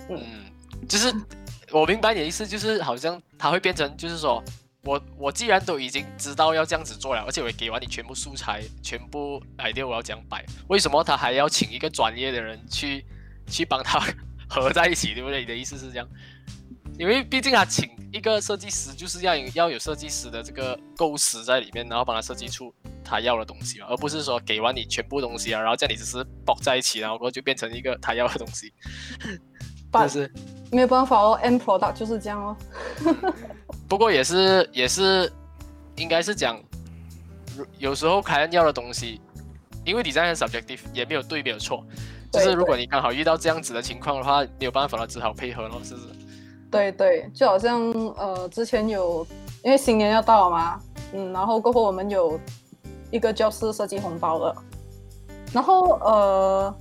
[0.08, 0.18] 嗯，
[0.88, 1.12] 就是
[1.72, 4.42] 我明白你的意思，就是好像它会变成，就是说
[4.84, 13.04] 我我既然都已经知道要这样子做了，而且我也给完你全部素材、全部 idea 我要这样摆，为什么他还要请一个专业的人去
[13.48, 14.00] 去帮他
[14.48, 15.40] 合在一起，对不对？
[15.40, 16.08] 你的意思是这样？
[16.98, 22.72] 因为毕竟他请一个设计师，就是要有要有设计师的这个构思在里面，然后帮他设计出
[23.04, 28.72] 他要的东西嘛，而不是说给完你全部东西啊，然后叫你只是包在一起，然后过后就变成一个他要的东西。
[29.92, 30.30] 但是
[30.72, 32.56] 没有办法哦，end product 就是这样哦。
[33.88, 35.30] 不过也是也是，
[35.96, 36.60] 应该是讲，
[37.78, 39.20] 有时候凯恩要的东西，
[39.84, 41.86] 因为 design 很 subjective，也没有对没有错，
[42.32, 46.25] 就是如果你刚好遇到这样子的情况的话，没有办法了，只好配合咯，是不是？
[46.70, 49.26] 对对，就好像呃，之前有
[49.62, 50.80] 因为新年要到了嘛，
[51.12, 52.38] 嗯，然后过后我们有
[53.10, 54.56] 一个教室设计红包的，
[55.52, 56.74] 然后呃，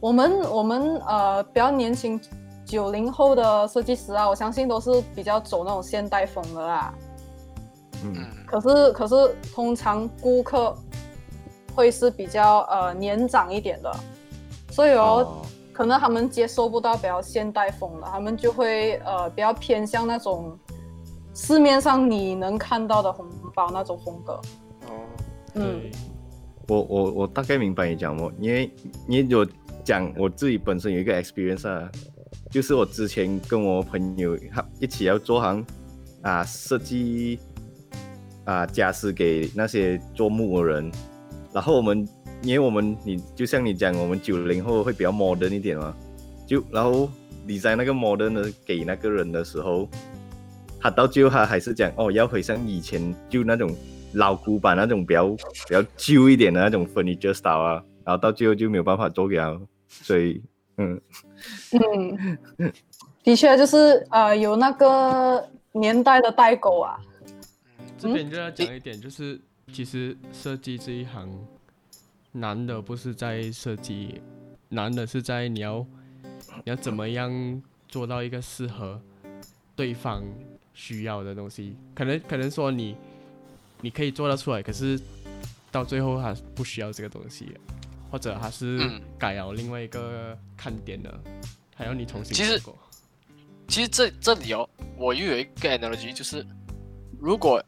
[0.00, 2.20] 我们我们呃比较年轻
[2.64, 6.94] 九零后的设计师啊，我相信都是比较走那种现代风的啦。
[8.04, 8.14] 嗯。
[8.14, 9.14] 嗯可是可是
[9.54, 10.76] 通常顾客
[11.74, 13.90] 会是比较呃年长一点的，
[14.70, 15.40] 所以哦，
[15.72, 20.58] 可能他们接受不到比较现代风的，他们就会呃比较偏向那种
[21.34, 24.32] 市面上你能看到的红包那种风格。
[24.86, 25.00] 哦，
[25.54, 25.90] 嗯，
[26.68, 28.70] 我我我大概明白你讲我，因为
[29.06, 29.46] 你有
[29.82, 31.90] 讲我自己本身有一个 experience 啊，
[32.50, 35.64] 就是我之前跟我朋友他一起要做行
[36.20, 37.40] 啊设计
[38.44, 40.92] 啊家私给那些做木的人，
[41.52, 42.06] 然后我们
[42.42, 45.94] 因为我们你就像你讲，我们九零后会比较 modern 一点嘛，
[46.46, 47.08] 就然后
[47.46, 49.88] 你在那个 modern 的给那个人的时候，
[50.80, 53.74] 他到最后他还是讲哦要回像以前就那种
[54.14, 60.42] 老古板那种比较比较旧一点的那种 furniture style 啊，然后到最后就没有办法做给他，所以
[60.78, 61.00] 嗯。
[61.70, 62.72] 嗯，
[63.24, 66.98] 的确就是呃有那个年代的代沟啊。
[67.98, 69.40] 这边就要讲一点，就是
[69.72, 71.28] 其实设计这一行
[72.32, 74.20] 难的不是在设计，
[74.70, 75.86] 难的是在你要
[76.64, 79.00] 你要怎么样做到一个适合
[79.76, 80.24] 对方
[80.72, 81.76] 需要的东西。
[81.94, 82.96] 可能可能说你
[83.82, 84.98] 你可以做得出来，可是
[85.70, 87.52] 到最后他不需要这个东西，
[88.10, 91.20] 或者他是嗯改了另外一个看点的，
[91.74, 92.82] 还要你重新其实做过。
[93.68, 96.46] 其实这这里哦，我又有一个 analogy，就是
[97.20, 97.62] 如果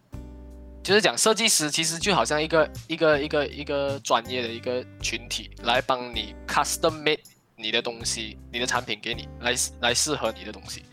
[0.84, 7.20] 就是讲设计师，其实就好像一个一个一个一个专业的一个群体，来帮你 custom made
[7.56, 10.84] 你的东西，你的产品给你，来来适合你的东西。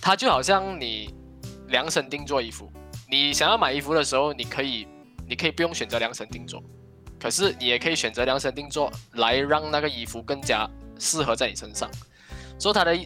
[0.00, 1.12] 它就好像你
[1.66, 2.70] 量身定做衣服，
[3.10, 4.86] 你想要买衣服的时候，你可以
[5.28, 6.62] 你可以不用选择量身定做，
[7.18, 11.90] 可是你也可以选择量身定做，来让那个衣服更加适合在你身上。
[12.56, 12.98] 所以它的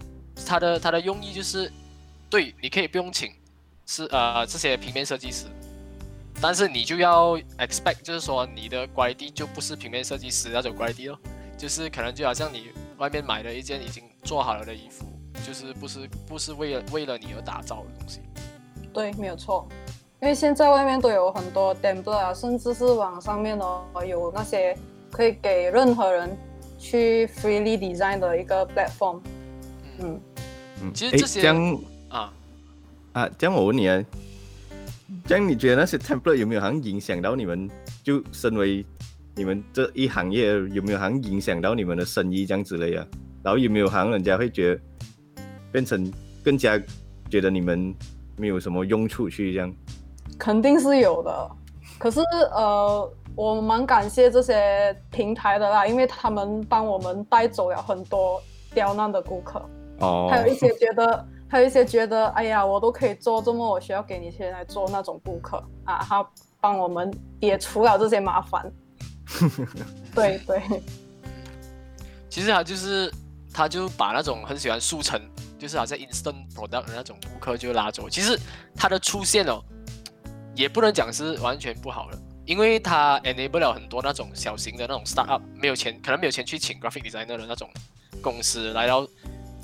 [0.46, 1.72] 它的它的用意就是，
[2.28, 3.32] 对，你可以不用请
[3.86, 5.46] 是呃这些平面设计师，
[6.40, 11.18] 但是你就要 expect，就是说你的 quality 就不是平面设计师那种 quality 咯，
[11.56, 15.06] 就是可能就好像你外面买了一件已经做好了的衣服，
[15.46, 18.20] 就是不是不是为了为了你而打造的东西。
[18.92, 19.66] 对，没有错。
[20.20, 24.76] 因为现在外面都有很多 template 啊，甚至是网上面哦有那些
[25.10, 26.36] 可以给任何人
[26.78, 29.20] 去 freely design 的一个 platform。
[29.98, 30.20] 嗯，
[30.82, 32.32] 嗯，其实这些这样啊，
[33.12, 34.02] 啊，这样我问你啊，
[35.26, 37.68] 这样你觉得那些 template 有没有好像影响到你们？
[38.04, 38.86] 就身为
[39.34, 43.04] 你们这一行业，有没有好像影响到你们的生意这样之类啊？
[43.42, 44.80] 然后有没有好像人家会觉得
[45.72, 46.08] 变成
[46.44, 46.80] 更加
[47.28, 47.92] 觉得你们
[48.36, 49.74] 没有什么用处去这样？
[50.38, 51.50] 肯定是有的。
[51.98, 52.20] 可是
[52.54, 58.40] 呃，我蛮感谢这些平台的啦，因为他们帮我们带走了很多
[58.72, 59.60] 刁难的顾客，
[59.98, 66.28] 哦，还有一些觉得，还有一些觉得，哎呀，我都可以做，这么我需要给你钱来做那种顾客啊，他
[66.60, 68.70] 帮我们也除了这些麻烦。
[70.14, 70.62] 对对，
[72.28, 73.12] 其实他就是
[73.52, 75.20] 他就把那种很喜欢速成，
[75.58, 78.08] 就是好像 instant product 的那种顾客就拉走。
[78.08, 78.38] 其实
[78.74, 79.62] 他的出现哦，
[80.54, 87.68] 也不能讲是完全不好的，因为他 enable 了很多那种小型的那种 startup 没有钱，可能没有钱去请 graphic designer 的那种
[88.22, 89.06] 公司来到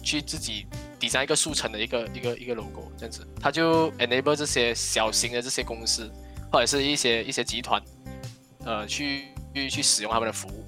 [0.03, 0.67] 去自己
[1.03, 6.09] design 一个速成的一个一个一个 logo 这样子，他就 enable 这些小型的这些公司
[6.53, 7.83] 或者是一些一些集团，
[8.65, 10.65] 呃，去去去使用他们的服务，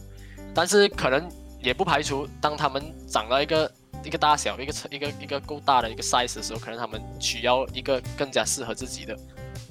[0.53, 1.31] 但是可能
[1.63, 3.71] 也不排除当他们长到一个
[4.03, 9.17] 一个大小一个一个一个够大的一个 size 的时候，可能他们需要一个更加适合自己的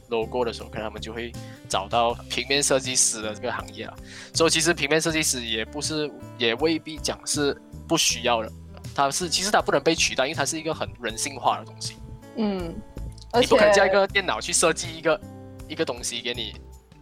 [0.10, 1.32] logo 的时候，可能他们就会
[1.67, 3.95] 找到平面设计师的这个行业了。
[4.34, 8.52] 所以其实平面设计师也不是，也未必讲是不需要的，
[8.95, 11.95] 它是其实它不能被取代，因为它是一个很人性化的东西。
[12.36, 12.75] 嗯，
[13.39, 15.19] 你不可能叫一个电脑去设计一个
[15.67, 16.56] 一个东西给你，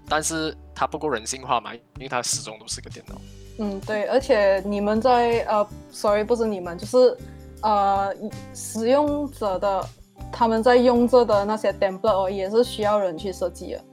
[0.08, 3.16] 但是它不够人性化嘛，因为它始终都是个电脑。
[3.60, 7.18] 嗯，对，而且你们在呃，sorry，不是你们，就是
[7.62, 8.14] 呃，
[8.56, 9.88] 使用者的
[10.32, 13.84] 他们在用着的那些 template 哦，也是需要人去设计的。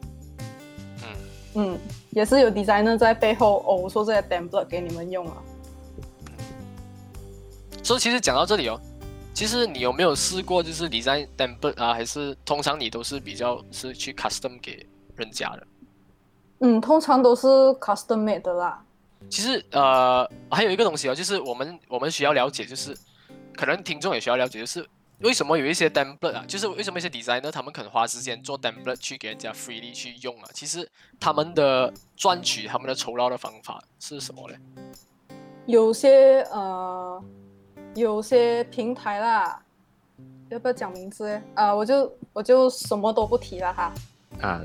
[1.02, 1.06] 嗯，
[1.54, 1.78] 嗯，
[2.11, 5.37] 也是有 designer 在背后呕出这些 template 给你们用啊。
[7.88, 8.79] 所以其实讲到这里哦，
[9.33, 15.66] 其实你有没有试过就是 design template 啊，还是通常你都是比较是去 custom 给人家的？
[16.59, 17.46] 嗯，通常都是
[17.81, 18.85] custom made 的啦。
[19.31, 22.94] 其实呃，还有一个东西哦，就是我们我们需要了解，就是
[23.57, 24.87] 可能听众也需要了解，就是
[25.20, 30.51] 为什么有一些 template 啊，就是为什么一些 designer 他们肯花时间做 template 去给人家 freely 去用啊？
[30.53, 30.87] 其实
[31.18, 34.59] 他们的赚取他们的酬劳的方法是什么嘞？
[35.64, 37.22] 有些呃，
[37.94, 39.61] 有些平台啦，
[40.51, 41.42] 要不要讲名字诶？
[41.55, 43.92] 啊、我就我就什么都不提了哈。
[44.40, 44.61] 啊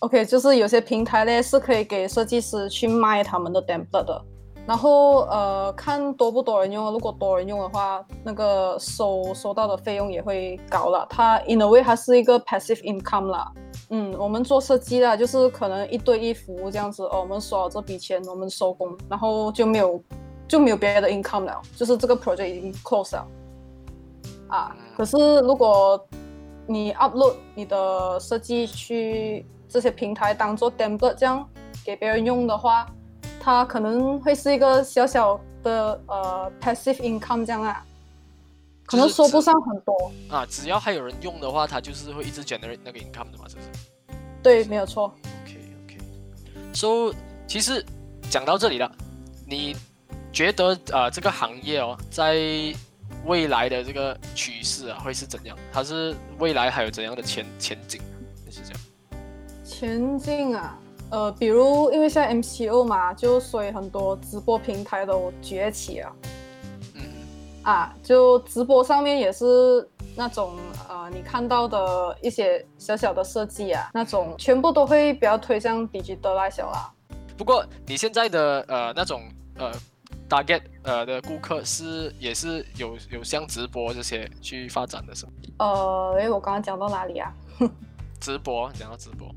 [0.00, 4.24] ，OK，就是有些平台呢是可以给设计师去卖他们的 template 的，
[4.66, 11.06] 然后呃看多不多人用，如果多人用的话，那个收收到的费用也会高了。
[11.08, 13.50] 它 in a way 它是一个 passive income 啦。
[13.88, 20.02] 嗯，我们做设计啦，就是可能一对一服务这样子哦，我们收了这笔钱，我们收工，然后就没有
[20.48, 23.26] 就没有别的 income 了，就是这个 project 已经 close 了。
[24.48, 26.06] 啊，可是如果
[26.66, 31.48] 你 upload 你的设计去这些平台当做 template 这样
[31.84, 32.86] 给别人用的话，
[33.40, 37.84] 它可能会是一个小小的呃 passive income 这样啊，
[38.84, 40.12] 可能说不上很多。
[40.28, 43.68] 啊，只要还有人用的话，它就是会一直 generate 那个 income 的嘛，是不是
[44.42, 45.12] 对，没有错。
[45.44, 45.98] ？OK OK。
[46.72, 47.12] So
[47.48, 47.84] 其实
[48.30, 48.90] 讲到这里了，
[49.44, 49.76] 你
[50.36, 52.36] 觉得呃这个行业哦，在
[53.24, 55.56] 未来的这个趋势啊会是怎样？
[55.72, 57.98] 它是未来还有怎样的前前景？
[58.44, 58.80] 就是这样。
[59.64, 60.78] 前进啊，
[61.10, 66.12] 呃，比如因为现在 MCO 嘛，就所以很多直播平台都崛起啊
[66.94, 67.02] 嗯，
[67.62, 76.92] 啊，就直播上面也是那种呃，你看到的一些小小的设计啊，那种全部都会比较推向 digital 来小啦。
[77.38, 79.22] 不过你现在的呃那种
[79.56, 79.72] 呃
[80.28, 85.32] target 呃的顾客是也是有有像直播这些去发展的是吗？
[85.58, 87.32] 呃，诶，我刚刚讲到哪里啊？
[88.20, 89.28] 直播，讲到直播，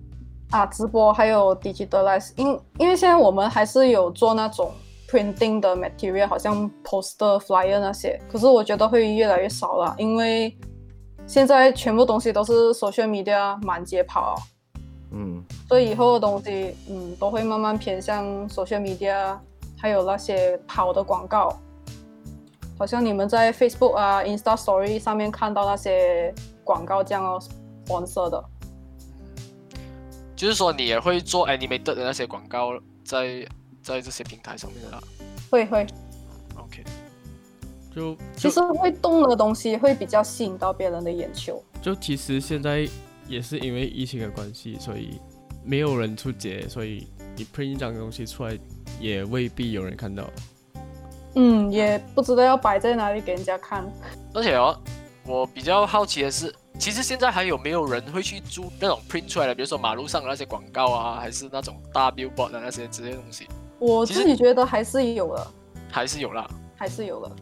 [0.52, 2.48] 啊，直播还有 digitalize，因
[2.78, 4.72] 因为现在我们还是有做那种
[5.08, 10.56] printing 的 material，好像 poster、flyer 那些，可是我觉得会越来越少了，因为
[11.28, 14.36] 现在全部东西都是 social media 满街跑，
[15.12, 19.38] 嗯，所以以后的东西，嗯，都会慢慢偏向 social media，
[19.82, 21.58] 还有那些跑的广告，
[22.78, 26.34] 好像你们在 Facebook 啊、Insta Story 上面看到那些
[26.66, 27.42] 广告这样哦
[27.86, 28.44] ，sponsor 的。
[30.36, 32.72] 就是说你也会做 animated 的那些广告
[33.04, 33.48] 在
[33.82, 35.02] 在这些平台上面的啦。
[35.50, 35.88] 会会
[36.58, 36.84] ，OK，
[37.96, 41.62] 就其就实会动的东西会比较吸引到别人的眼球。
[41.82, 42.88] 就其实现在
[43.28, 45.20] 也是因为疫情的关系，所以
[45.64, 47.08] 没有人出街，所以
[47.40, 48.60] 你 print 一张东西出来
[49.00, 50.26] 也未必有人看到。
[51.36, 53.90] 嗯，也不知道要摆在哪里给人家看。
[54.34, 54.78] 而且哦，
[55.26, 63.48] 我比较好奇的是，其实现在还有没有人会去租那种 print 出来的，比如说马路上的那些广告啊，还是那种大 billboard 的那些之类的东西，
[63.80, 65.52] 我自己觉得还是有了，
[65.90, 66.46] 还是有啦。
[66.76, 67.34] 还是有了。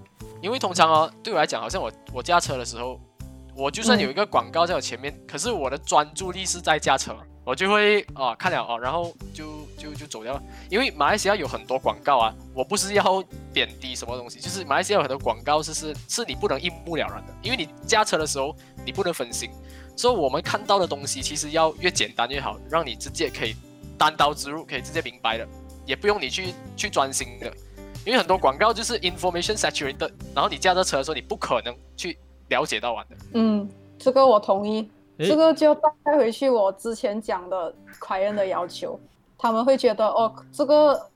[0.42, 3.00] 因为通常哦，对我来讲，好像我我驾车的时候，
[3.56, 7.16] 我就算嗯有一个广告在我前面，可是我的专注力是在驾车，
[7.48, 9.46] 我就会啊看了啊，然后就
[9.78, 10.44] 就就走掉了。
[10.70, 18.54] 因为马来西亚有很多广告啊，我不是要贬低什么东西，就是马来西亚有很多广告是是是你不能一目了然的，因为你驾车的时候
[18.86, 19.50] 你不能分心，
[19.96, 23.56] 所以我们看到的东西其实要越简单越好，让你直接可以
[23.98, 25.48] 单刀直入，可以直接明白的，
[25.86, 27.50] 也不用你去去专心的。
[28.06, 33.16] 因为很多广告就是 information saturated，然后你驾着车的时候，你不可能去了解到完的。
[33.36, 34.90] 嗯，这个我同意。
[35.20, 39.00] 诶这个就带回去我之前讲的 client 的要求，
[39.38, 41.10] 他们会觉得哦，这个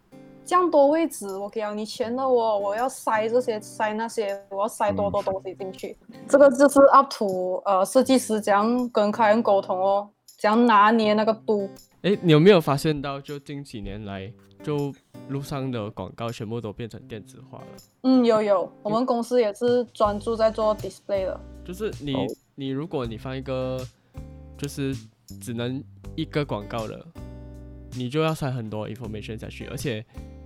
[0.44, 5.96] 这样多位置，我给了你钱了哦，我要塞这些塞那些，我要塞多多东西进去。
[6.28, 11.70] 这个就是 up to 呃设计师怎样跟客人沟通哦，怎样拿捏那个度。
[12.02, 14.34] 诶，你有没有发现到，就近几年来，
[14.64, 14.92] 就
[15.30, 17.66] 路上的广告全部都变成电子化了？
[18.02, 21.40] 嗯，有有，我们公司也是专注在做 display 的。
[21.64, 23.80] 就是你、哦你如果你放一个
[24.58, 24.96] 就是
[25.40, 25.84] 只能
[26.16, 27.06] 一个广告的，
[27.94, 30.06] 你就要塞很多 information 下去，而且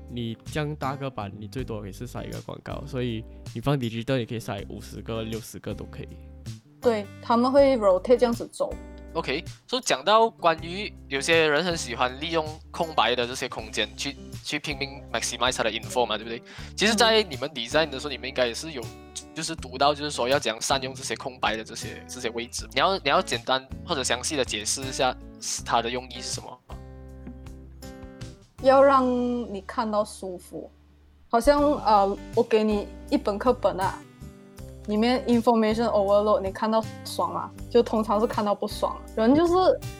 [0.09, 6.07] 你这样大个版，你最多也是塞一个广告，所以你放 digital 你可以塞五十个、六十个都可以。
[6.79, 8.73] 对，他们会 rotate 这样子走。
[9.13, 16.43] OK，所以讲到关于有些人很喜欢利用空白的这些空间去去拼命 maximize 它的 info 嘛，对不对？
[16.75, 18.83] 其实，在你们 design 的时候，你们应该也是有
[19.35, 22.65] 就是读到，就是说要怎样善用这些空白的这些这些位置。
[22.73, 25.13] 你要你要简单或者详细的解释一下
[25.65, 26.57] 它的用意是什么？
[28.61, 30.71] 要让你看到舒服，
[31.29, 33.99] 好像呃，我给你一本课本啊，
[34.87, 37.51] 里面 information overload，你看到爽吗？
[37.69, 38.95] 就通常是看到不爽。
[39.17, 39.53] 人就是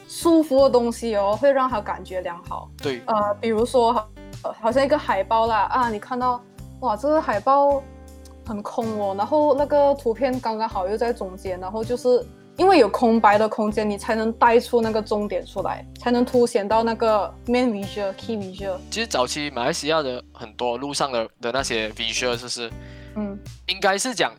[0.08, 2.70] 舒服的东西哦，会让他感觉良好。
[2.78, 3.94] 对，呃，比如说
[4.42, 6.42] 好像一个海报啦啊，你看到
[6.80, 7.84] 哇，这个海报
[8.46, 12.26] 很空哦，然后那个图片刚刚好又在中间，然后就是
[12.58, 18.78] 因为有空白的空间，你才能带出那个重点出来，才能凸显到那个 main visual key visual。
[18.92, 22.72] 其实早期马来西亚的很多路上的的那些 visual 就是
[23.16, 23.38] 嗯
[23.68, 24.34] 应该是讲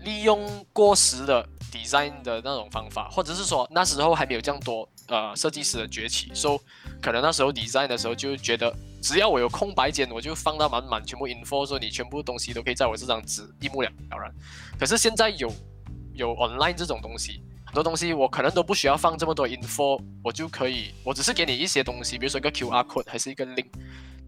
[0.00, 6.60] 利用过时的 design 的那种方法，或者是说那时候还没有这样多呃设计师的崛起，所、以
[7.00, 14.32] 可能那时候 design 的时候就觉得只要我有空白间，我就放到满满全部 info，说你全部东西都可以在我这张纸一目了然。
[14.78, 15.52] 可是现在有
[16.14, 17.42] 有 online 这种东西。
[17.64, 23.68] 很多东西我可能都不需要放这么多 info，我就可以，我只是给你一些东西，比如说一个 QR code 还是一个 link，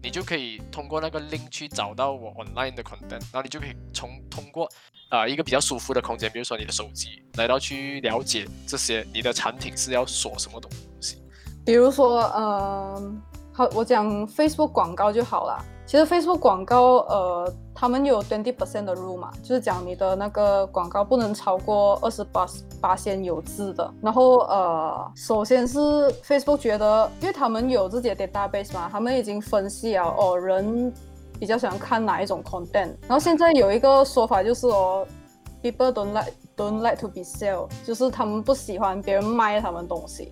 [0.01, 4.65] 你就可以通过那个 link 去找到我 online 的 content，然后你就可以从通过
[5.09, 10.71] 啊、一个比较舒服的空间，比如说你的手机，来到去了解这些你的产品是要锁什么东
[11.01, 11.21] 西。
[11.65, 13.21] 比如说，嗯、
[13.55, 15.63] 好，我讲 Facebook 广告就好了。
[15.85, 22.47] 其实 Facebook 广告，呃，他们有 twenty percent 的 rule 嘛，就是讲你的那个广告不能超过二十八
[22.81, 23.93] 八先有字的。
[24.01, 25.77] 然后，呃，首先是
[26.23, 30.91] Facebook 觉得，因为他们有自己的 database 嘛，他们已经分析了哦，人
[31.39, 32.95] 比较喜欢看哪一种 content。
[33.01, 35.05] 然后现在有一个说法就是哦
[35.61, 40.31] ，people don't like don't like to be sell，就是他们不喜欢别人卖他们东西。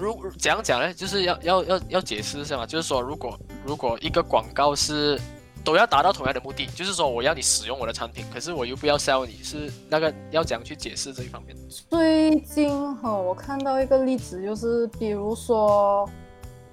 [0.00, 0.92] 如怎样讲呢？
[0.94, 5.20] 就是要要要要解释一下嘛，就是说如果如果一个广告是
[5.62, 11.54] 都要达到同样的目的，就是说我要你使用我的产品，可是我又不要 sell 你，是那个要怎样去解释这一方面？
[11.90, 16.08] 最近哈，我看到一个例子，就是比如说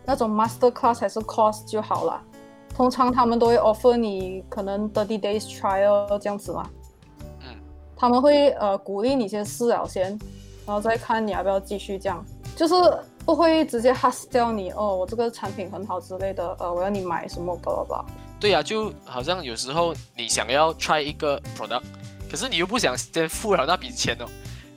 [0.06, 2.22] 那种 master class 还是 course 就好了。
[2.74, 6.70] 通常他们都会 offer 你可能 thirty days trial 这样子嘛。
[7.42, 7.58] 嗯，
[7.96, 10.12] 他们会呃鼓励你先试了先，
[10.66, 12.24] 然后再看你要不要继续这样，
[12.58, 12.74] 就是
[13.24, 18.06] 不会直接 hus 掉你哦，我这个产品很好之类的，呃，我要你买什么，巴拉巴拉。
[18.40, 21.84] 对呀、就好像有时候你想要 try 一个 product，
[22.30, 24.26] 可是你又不想先付了那笔钱哦，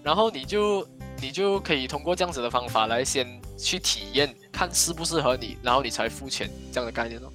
[0.03, 0.87] 然后你就
[1.23, 3.27] 你就可以通过这样子的方法来先
[3.57, 7.33] 去体验，看适不适合你，然后你才付钱这样的概念哦。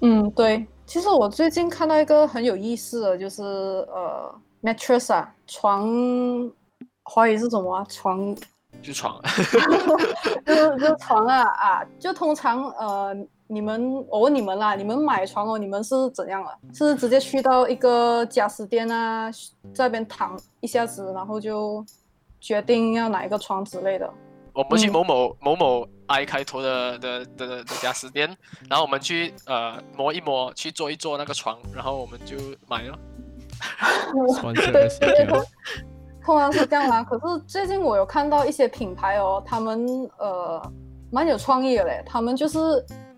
[0.00, 0.66] 嗯，对。
[0.86, 5.88] 其实我最近看到一个很有意思的，就是呃，mattress 啊，床，
[7.04, 7.86] 华语是什么啊？
[7.88, 8.36] 床，
[8.84, 9.18] 就床，
[10.44, 13.16] 就就床啊啊，就通常呃，
[13.46, 16.52] 你们我问你们啦，你们买床哦，你们是怎样啊？
[16.74, 19.30] 是直接去到一个家私店啊，
[19.72, 21.82] 在那边躺一下子，然后就
[22.40, 24.12] 决定要哪一个床之类的？
[24.52, 28.36] 我们去嗯某某、某某 I 开头的的的的的家私店，
[28.68, 32.36] 然后我们去呃摸一摸，去坐一坐那个床，然后我们就
[32.68, 32.98] 买了。
[36.24, 37.02] 通通常是这样啦。
[37.04, 39.86] 可是最近我有看到一些品牌哦，他们
[40.18, 40.72] 呃
[41.10, 42.02] 蛮有创意的嘞。
[42.06, 42.58] 他们就是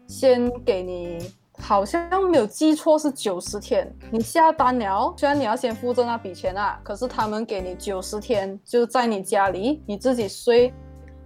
[0.09, 1.19] 先给你，
[1.59, 10.75] 好像没有记错是九十天，你下单了，虽然你要先付这那笔钱啊，可是他们给你九十天，就在你家里你自己睡。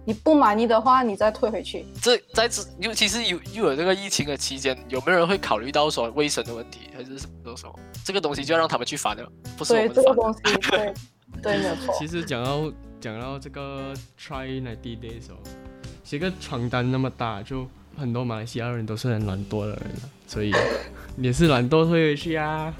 [0.03, 1.85] 你不满意的话，你再退回去。
[2.01, 7.73] 这在这，尤其是有又有这个疫情的期间，有没有人会考虑到说卫生的问题，还是什么什么？
[8.03, 9.23] 这个东西就要让他们去烦了，
[9.55, 10.03] 不是我对们烦。
[10.03, 10.93] 这个东西，对
[11.41, 11.93] 对，没有错。
[11.97, 15.37] 其实讲到讲到这个 try ninety days 哦，
[16.03, 17.67] 写个床单那么大，就
[17.97, 20.53] 很多马来西亚人都是很懒惰的人啊，所以
[21.17, 22.73] 也是懒惰退回去啊。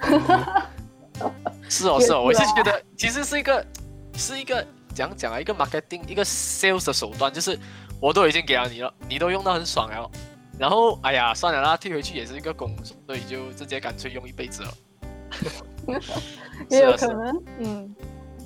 [1.68, 3.64] 是哦，是哦，我是觉得其实是一个
[4.16, 7.56] 是一个讲讲啊，一个 marketing 一个 sales 的手段，就是
[8.00, 10.10] 我都已经给了你了，你都用到很爽了，
[10.58, 12.74] 然后哎呀算了啦，退回去也是一个工，
[13.06, 14.74] 所以就直接干脆用一辈子了。
[16.70, 17.94] 也有可能，嗯，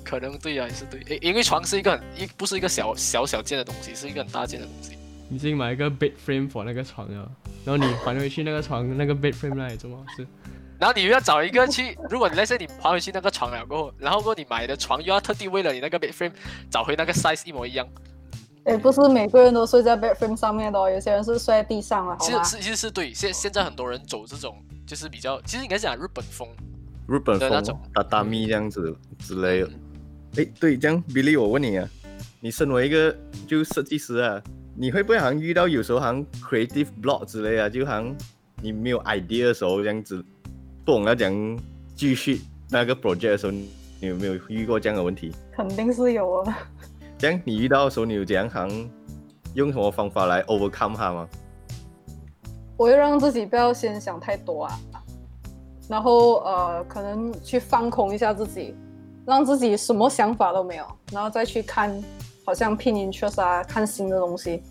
[0.03, 4.97] 可能对啊，也是对，因因为床是一个很一不是一个小小小件的东西，是一个很大件的东西。
[5.27, 7.31] 你已经买一个 bed frame for 那个床了，
[7.65, 10.05] 然后你还回去那个床那个 bed frame 那里做么？
[10.15, 10.25] 是
[10.77, 16.33] 然后你又要找一个去， 如果你那些你还回去那个床了过后，然后过后你买的床又要特地为了你那个 bed frame
[16.69, 17.87] 找回那个 size 一模一样，
[18.67, 22.15] 也不是每个人都睡在 bed frame 上面的哦，有些人是睡在地上了？
[22.19, 26.47] 其实是其实是对，现现在很多人走这种就是比较，其实应该讲日本风，
[27.07, 29.69] 日本风榻榻米这样子之类的。
[30.37, 31.87] 哎，对，这样 Billy，我问你啊，
[32.41, 33.15] 你身为一个
[33.47, 34.41] 就设计师啊，
[34.75, 38.15] 你会不会好像遇到有时候好像 creative block 之类啊，就好像
[38.61, 40.23] 你没有 idea 的时候这样子，
[40.83, 41.59] 不懂要讲
[41.95, 43.69] 继续那个 project 的时候，你
[44.01, 45.31] 有没有遇过这样的问题？
[45.53, 46.57] 肯定是有啊。
[47.17, 48.89] 这样你遇到的时候，你有怎样好像
[49.53, 51.29] 用什么方法来 overcome 它吗？
[52.75, 54.79] 我会让自己不要先想太多啊，
[55.87, 58.75] 然后呃，可能去放空一下自己，
[59.25, 62.03] 让自己什么想法都没有，然后再去看，
[62.43, 64.63] 好像 Pinterest 啊，看新的东西。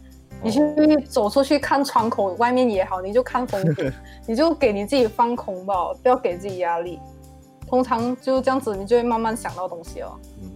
[0.42, 0.60] 你去
[1.08, 3.92] 走出去看窗口外面也好，你就看风景，
[4.26, 6.98] 你就给你自己放空吧，不要给自己压力。
[7.66, 10.18] 通常就这样子，你就会慢慢想到东西哦。
[10.42, 10.50] 嗯，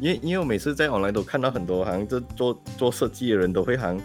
[0.00, 4.00] 因为因为我每次在 online 都看到很多好像这做做设计的人都会好像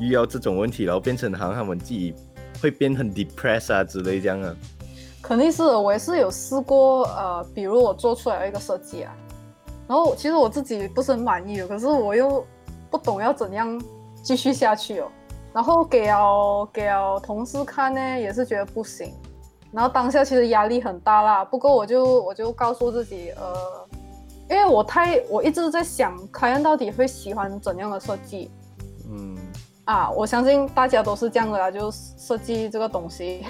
[0.00, 2.14] 遇到这种问题，然后变成好像他们自己
[2.60, 4.56] 会变很 depress 啊之类这样啊。
[5.30, 9.14] 肯定是，我也是有试过，呃，比如我做出来一个设计啊，
[9.86, 12.44] 然后其实我自己不是很满意的，可是我又
[12.90, 13.80] 不懂要怎样
[14.24, 15.06] 继续下去哦。
[15.52, 19.14] 然后给了给了同事看呢，也是觉得不行。
[19.70, 23.54] 然后当下其实压力很大啦，不过我就我就告诉自己，呃，
[24.48, 28.50] 因为我太我一直在想，凯恩到底会喜欢怎样的设计？
[29.08, 29.38] 嗯，
[29.84, 33.46] 啊，我相信大家都是这样的啦，就是设计这个东西，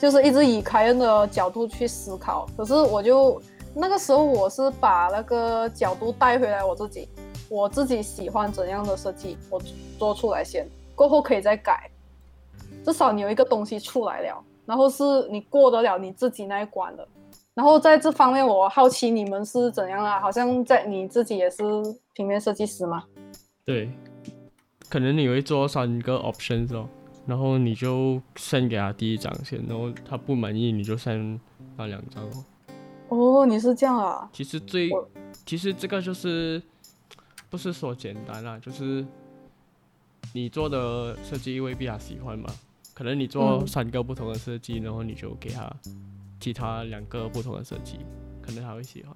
[0.00, 2.48] 就是一直以凯恩的角度去思考。
[2.56, 3.40] 可是我就
[3.74, 7.08] 那个时候我是把那个角度带回来我自己，
[7.48, 9.60] 我自己喜欢怎样的设计，我
[9.98, 11.90] 做出来先，过后可以再改，
[12.82, 14.42] 至少你有一个东西出来了。
[14.66, 17.04] 然后是你过得了你自己那一关的，
[17.54, 20.20] 然后在这方面我好奇你们是怎样啊？
[20.20, 21.62] 好像在你自己也是
[22.14, 23.02] 平面设计师吗？
[23.64, 23.90] 对，
[24.88, 26.86] 可能你会做三个 options 哦，
[27.30, 31.38] 然后你就 send 给他第一张先，然后他不满意你就 send
[31.76, 32.44] 那两张哦。
[33.08, 34.28] 哦，你是这样啊？
[34.32, 34.90] 其实最
[35.46, 36.60] 其实这个就是
[37.48, 39.06] 不是说简单啦，就是
[40.32, 42.50] 你做的设计未必他喜欢嘛，
[42.94, 45.72] 可能你做嗯三个不同的设计，然后你就给他
[46.40, 48.00] 其他两个不同的设计，
[48.42, 49.14] 可能他会喜欢。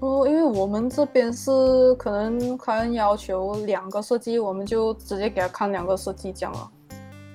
[0.00, 1.50] 哦，因为我们这边是
[1.94, 6.70] 可能客人要求两个设计，我们就直接给他看两个设计这样了。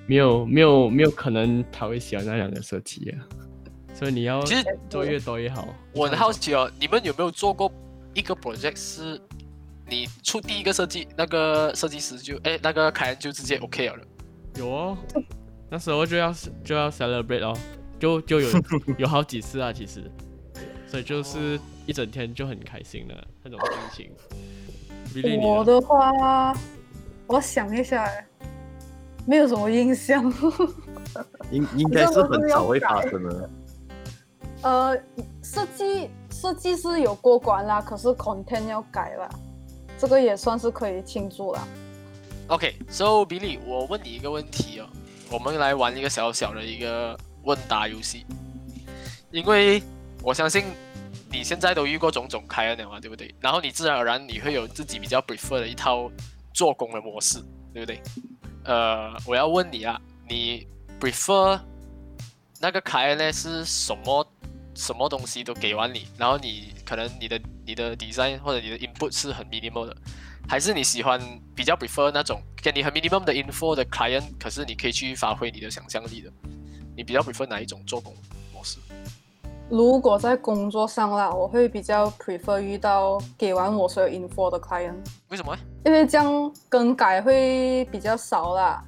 [0.05, 3.17] 没有没有没有可能他会喜欢那两个设计啊，
[3.93, 5.67] 所以你要其实做越多越好。
[5.93, 7.71] 我很好奇哦，你们有没有做过
[8.13, 9.19] 一个 project 是，
[9.87, 13.95] 你出第一个设计，那个设计师就哎那个凯恩就直接 OK 了。
[14.55, 14.97] 有哦，
[15.69, 16.33] 那时候就要
[16.63, 17.57] 就要 celebrate 哦，
[17.97, 18.49] 就就有
[18.97, 20.03] 有好几次啊，其实，
[20.87, 21.57] 所以就是
[21.91, 23.59] 一整天就很开心的那种
[23.91, 24.09] 心
[25.13, 25.41] 情。
[25.41, 26.55] 我的话，
[27.27, 28.25] 我想一下，哎，
[29.27, 30.23] 没有什么印象。
[31.51, 33.49] 应 应该是很少会发生的。
[34.61, 34.97] 呃，
[35.43, 39.29] 设计设计是有过关啦，可是 content 要改了，
[39.97, 41.67] 这个也算是可以庆祝啦。
[42.47, 44.87] OK，so、Billy，我问你一个问题哦，
[45.29, 48.25] 我们来玩一个小小的一个问答游戏，
[49.29, 49.83] 因为
[50.23, 50.63] 我相信
[51.31, 53.33] 你现在都遇过种种开恩了嘛，对不对？
[53.39, 56.11] 然后你自然而然你会有自己比较 prefer 的一套
[56.53, 57.39] 做工的模式，
[57.73, 58.01] 对不对？
[58.65, 60.67] 呃，我要问你啊，你
[60.99, 61.59] prefer
[62.59, 64.27] 那个凯恩呢是什么
[64.75, 69.95] 什么东西都给完你，然后你可能你的你的 design 或者你的 input 是很 minimal 的，
[70.47, 71.19] 还是你喜欢
[71.55, 76.31] 比较 prefer 那种给你很 minimum 的 info 的 client，可是你可以去发挥你的想象力的？
[76.95, 78.15] 你比较 prefer 哪一种做工？
[79.71, 84.95] 如果在工作上啦，我会比较 prefer 遇到给完我所有 info 的 client，
[85.29, 85.61] 为什么呢？
[85.85, 88.83] 因为这样更改会比较少啦。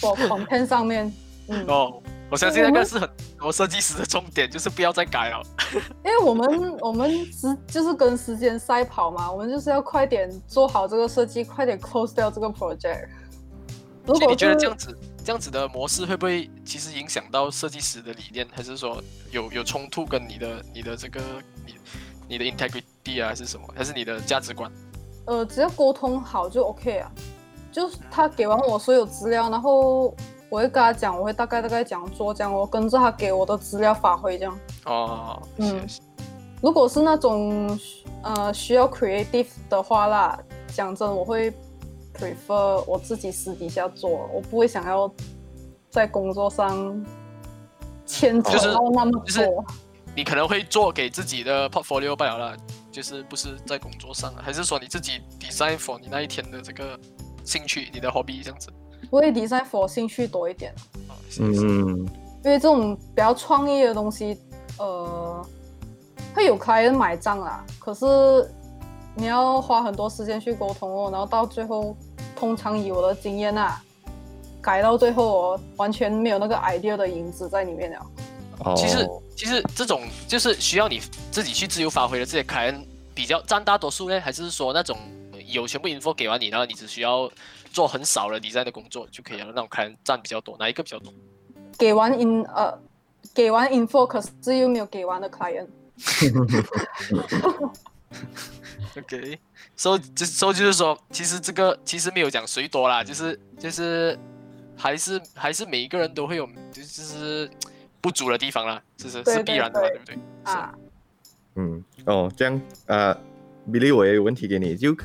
[0.00, 1.10] for content 上面，
[1.46, 3.08] 嗯，哦，我相信那个是很
[3.38, 5.40] 多设计师的重点，就是不要再改了。
[6.04, 13.06] 因为我们我们时就是跟时间赛跑嘛，我们就是要快点做好这个设计，快点 close 掉这个 project。
[14.04, 21.20] 如果你觉得这样子这样子的模式会不会其实影响到设计师的理念，还是说有有冲突跟你的你的这个
[21.64, 21.74] 你
[22.28, 24.70] 你的 integrity 啊，还是什么，还是你的价值观？
[25.24, 27.10] 呃，只要沟通好就 OK 啊。
[27.72, 30.14] 就是他给完我所有资料，然后
[30.48, 34.56] 我会跟他讲，我会大概大概讲做这样，我跟着他给我的资料发挥这样。
[34.84, 35.84] 哦，嗯
[36.62, 37.76] 如果是那种
[38.22, 41.52] 呃需要 creative 的话啦，讲真，我会
[42.18, 45.12] prefer 我自己私底下做，我不会想要
[45.90, 47.04] 在工作上
[48.06, 49.24] 牵扯就是到那么多。
[49.24, 49.48] 就是
[50.16, 52.56] 你可能会做给自己的 portfolio 罢了啦，
[52.92, 56.98] 就是不是在工作上，还是说你自己 design for 你那一天的这个
[57.44, 58.68] 兴趣，你的 hobby 这样子？
[59.10, 60.72] 我会 design for 兴趣多一点，
[61.40, 61.98] 嗯，
[62.44, 64.38] 因为这种比较创意的东西，
[64.78, 65.44] 呃，
[66.32, 68.06] 会有 client 买账啦，可是
[69.16, 71.96] 你要花很多时间去沟通哦，然后到最后，
[72.34, 73.80] 通常以我的经验啊，
[74.60, 78.06] 改到最后哦，完全没有那个 idea 的影子在里面了。
[78.60, 81.00] 哦，其实其实这种就是需要你
[81.30, 84.98] 自己去自由发挥的这些凯恩比较占大多数呢，还是说那种
[85.46, 87.30] 有全部 info 给完你，然后你只需要
[87.72, 89.46] 做很少的 design 的工作就可以了？
[89.48, 91.12] 那种凯恩占比较多，哪一个比较多？
[91.78, 92.76] 给完 in 呃，
[93.32, 95.68] 给完 info，可是又没有给完的 client。
[98.98, 99.38] OK，
[99.74, 104.16] 所以就所以就是说，其实这个其实没有讲谁多啦，就是就是
[104.76, 107.50] 还是还是每一个人都会有，就是
[108.00, 110.18] 不足的地方啦，是是是必然的嘛，对对不对？
[110.44, 110.74] 啊，
[111.56, 113.16] 嗯，哦，这样啊、
[113.72, 114.96] 比利，我也有问题给你，就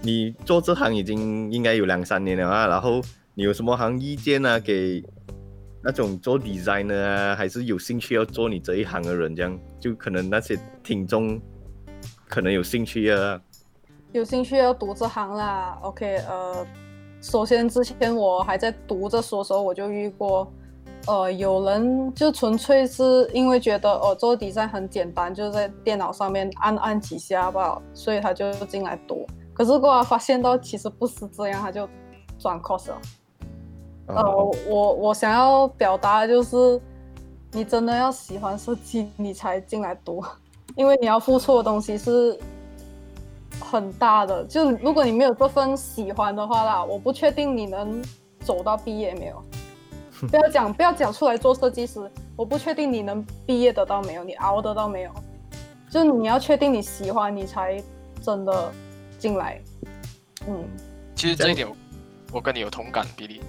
[0.00, 3.00] 你做这行已经应该有两三年了啊，然后
[3.34, 4.58] 你有什么行意见啊？
[4.58, 5.04] 给
[5.84, 11.40] 那种做 designer 啊，还是有兴趣要做你这一行的人，这样就可能那些听众
[12.32, 13.38] 可能有兴趣啊。
[14.12, 15.78] 有兴趣要读这行啦。
[15.82, 16.66] OK，呃，
[17.20, 20.50] 首先之前我还在读这书的时候，我就遇过，
[21.06, 29.26] 呃，有人就纯粹是因为觉得哦做 design 很简单，就在电脑上面按按几下吧，所以他就进来读。
[29.52, 31.86] 可是后来发现到其实不是这样，他就
[32.38, 32.98] 转 course 了。
[34.06, 36.80] 呃，哦，我我想要表达的就是，
[37.52, 40.24] 你真的要喜欢设计，你才进来读，
[40.76, 42.38] 因为你要付出的东西是
[43.60, 44.44] 很大的。
[44.44, 48.02] 就如果你没有这份喜欢的话啦，我不确定你能
[48.40, 49.42] 走到毕业没有。
[50.28, 51.98] 不要讲不要讲出来做设计师，
[52.36, 55.10] 我不确定你能毕业得到没有，你熬得到没有。
[55.90, 57.82] 就你要确定你喜欢，你才
[58.22, 58.72] 真的
[59.18, 59.60] 进来。
[60.46, 60.64] 嗯，
[61.14, 61.76] 其实这一点我
[62.32, 63.40] 我跟你有同感，比利，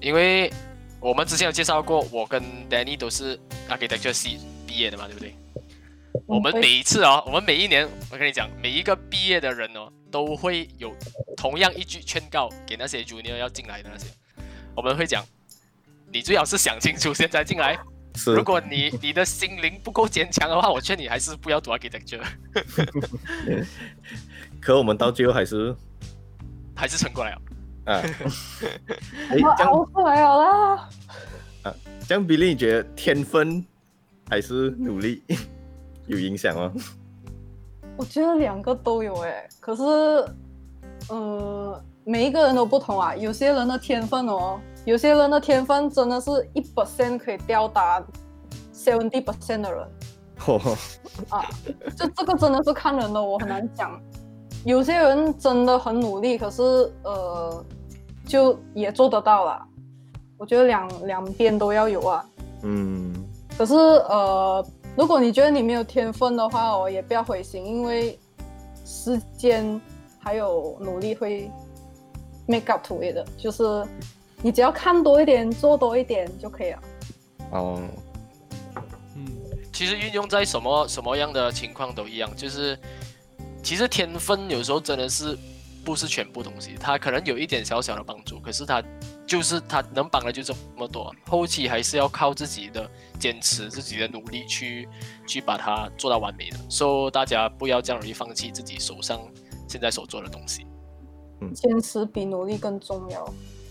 [0.00, 0.52] 因为
[1.00, 5.34] 我们之前有介绍过，我跟 Danny 都是 architecture 系毕业的嘛，对不对？
[6.26, 10.94] 我们每一次哦，我们每一年，我跟你讲，每一个毕业的人哦，都会有
[11.36, 14.06] 同样一句劝告给那些 junior 要进来的那些，
[14.74, 15.24] 我们会讲，
[16.12, 17.78] 你最好是想清楚现在进来，
[18.16, 18.34] 是。
[18.34, 22.22] 如果你你的心灵不够坚强的话，我劝你还是不要读 architecture，
[24.60, 25.74] 可我们到最后还是
[26.74, 27.42] 还是撑过来了。
[27.86, 28.02] 啊，
[29.30, 30.88] 哎，我熬过来了啦。
[32.06, 33.64] 这样比利，你觉得天分
[34.28, 35.22] 还是努力
[36.10, 36.72] 有影响吗？
[37.96, 39.82] 我觉得两个都有哎，可是，
[41.08, 43.14] 呃，每一个人都不同啊。
[43.14, 48.02] 有些人的天分哦，有些人的天分真的是一 percent 可以吊打
[48.74, 49.86] seventy percent 的人
[50.46, 50.60] 哦，
[51.28, 51.44] 啊，
[51.96, 54.00] 就这个真的是看人的，我很难讲。
[54.64, 56.62] 有些人真的很努力，可是
[57.04, 57.64] 呃，
[58.26, 59.64] 就也做得到啦。
[60.38, 62.24] 我觉得两两边都要有啊。
[62.62, 63.14] 嗯，
[63.56, 68.18] 可是呃，如果你觉得你没有天分的话哦，也不要灰心，因为
[68.84, 69.80] 时间
[70.18, 71.50] 还有努力会
[72.46, 73.62] make up to it 的，就是
[74.42, 76.82] 你只要看多一点，做多一点就可以了。
[77.52, 77.80] 哦，
[79.16, 79.26] 嗯，
[79.72, 82.78] 其实运用在什么什么样的情况都一样，就是
[83.62, 85.38] 其实天分有时候真的是
[85.84, 88.82] 不是全部东西，它可能有一点小小的帮助，可是它
[89.30, 94.88] 就是他能帮的就这么多，后期还是要靠自己的坚持、自己的努力去
[95.24, 96.56] 去把它做到完美的。
[96.68, 99.20] 所、以大家不要这样容易放弃自己手上
[99.68, 100.66] 现在所做的东西。
[101.40, 103.24] 嗯坚持比努力更重要。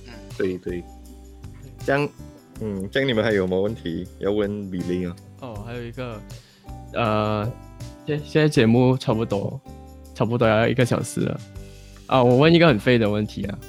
[0.08, 0.82] 嗯对对，
[1.86, 2.10] 这样，
[2.62, 5.16] 嗯，这样你们还有没有问题要问比利啊？
[5.42, 6.22] 哦，还有一个，
[6.94, 7.52] 呃，
[8.08, 9.60] 现现在节目差不多，
[10.16, 11.40] 差不多要一个小时了。
[12.08, 13.60] 啊，我问一个很废的问题啊，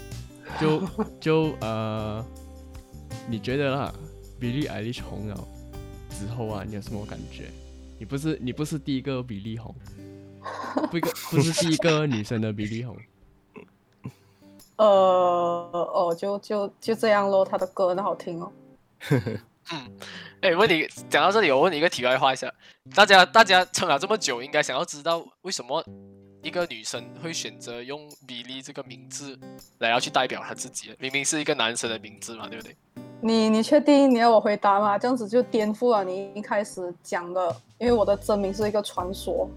[0.61, 0.83] 就
[1.19, 2.25] 就呃，
[3.29, 3.95] 你觉得啦，
[4.39, 5.49] 比利艾利红了
[6.11, 7.51] 之后啊，你有什么感觉？
[7.99, 9.75] 你不是你不是第一个比利红，
[10.91, 12.97] 不一个 不是第一个女生的比利红。
[14.77, 18.53] 呃，哦，就就就这样咯，她的歌很好听哦。
[19.73, 19.97] 嗯
[20.41, 22.53] 哎，问你讲到这里，我问你一个题外话一下，
[22.95, 25.85] 大家大家撑了这么久，应该想要知道为什么
[26.43, 29.39] 一个女生会选择用比利这个名字
[29.79, 32.77] 来要去代表她自己，明明是一个男生的名字嘛，对不对？
[33.23, 34.99] 你你确定你要我回答吗？
[34.99, 39.49] 这样子就颠覆了你一开始讲的，因为我的真名是一个传说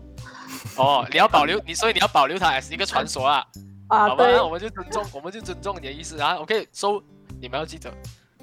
[0.78, 3.46] 哦，你要保留你，所以你要保留它还是一个传说啊，
[3.88, 4.10] 啊。
[4.10, 4.26] 好吧？
[4.28, 6.36] 那，我们就尊重，我们就尊重你的意思啊。
[6.36, 7.02] OK，so、
[7.40, 7.90] 你们要记得，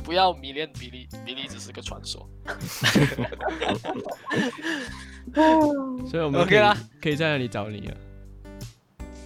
[0.03, 2.27] 不要迷恋比利，比利只是个传说。
[6.11, 7.95] 所以我们可 OK 以啦可以在那里找你啊？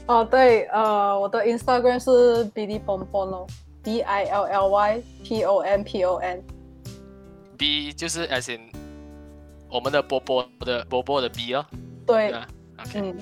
[0.06, 3.46] 哦，对，呃，我的 Instagram 是 Billy Bonbon 哦
[3.82, 6.42] ，B I L L Y P O N P O N。
[7.56, 8.60] B 就是 as in
[9.70, 11.64] 我们的波波的波波的 B 哦，
[12.06, 12.48] 对对，吧
[12.80, 13.16] ？OK，、嗯。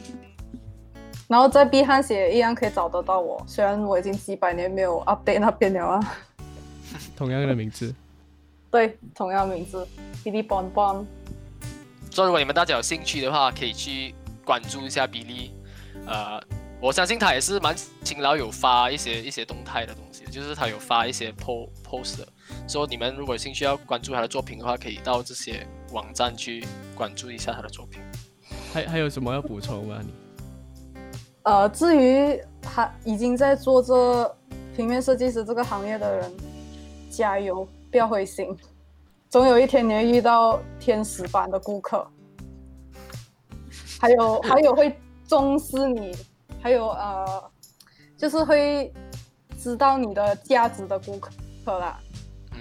[1.28, 6.14] 然后在 B 汉写一样可以找得到我，虽然我已经几百年没有 update 那边了啊。
[7.16, 7.94] 同样的名字。
[8.70, 9.86] 对，同样名字
[10.24, 11.04] ，Billy Bonbon。
[12.10, 14.14] 所以如果你们大家有兴趣的话，可以去
[14.44, 15.54] 关注一下比利。
[16.06, 16.40] 呃，
[16.82, 22.26] 我相信他也是蛮勤劳，有发一些一些动态的东西，就是他有发一些 po post 的。
[22.66, 26.66] 所以你们如果有兴趣要关注他的作品的话，可以到这些网站去
[26.96, 28.02] 关注一下他的作品。
[28.72, 30.00] 还还有什么要补充吗？
[30.04, 30.12] 你？
[31.44, 34.36] 呃，至于他已经在做这
[34.74, 36.32] 平面设计师这个行业的人，
[37.08, 38.56] 加油，不要灰心。
[39.30, 42.04] 总有一天你会遇到天使般的顾客，
[44.00, 44.92] 还有还有会
[45.28, 46.12] 重视你，
[46.62, 47.50] 还有呃，
[48.16, 48.92] 就是会
[49.58, 51.98] 知道你的价值的顾客啦。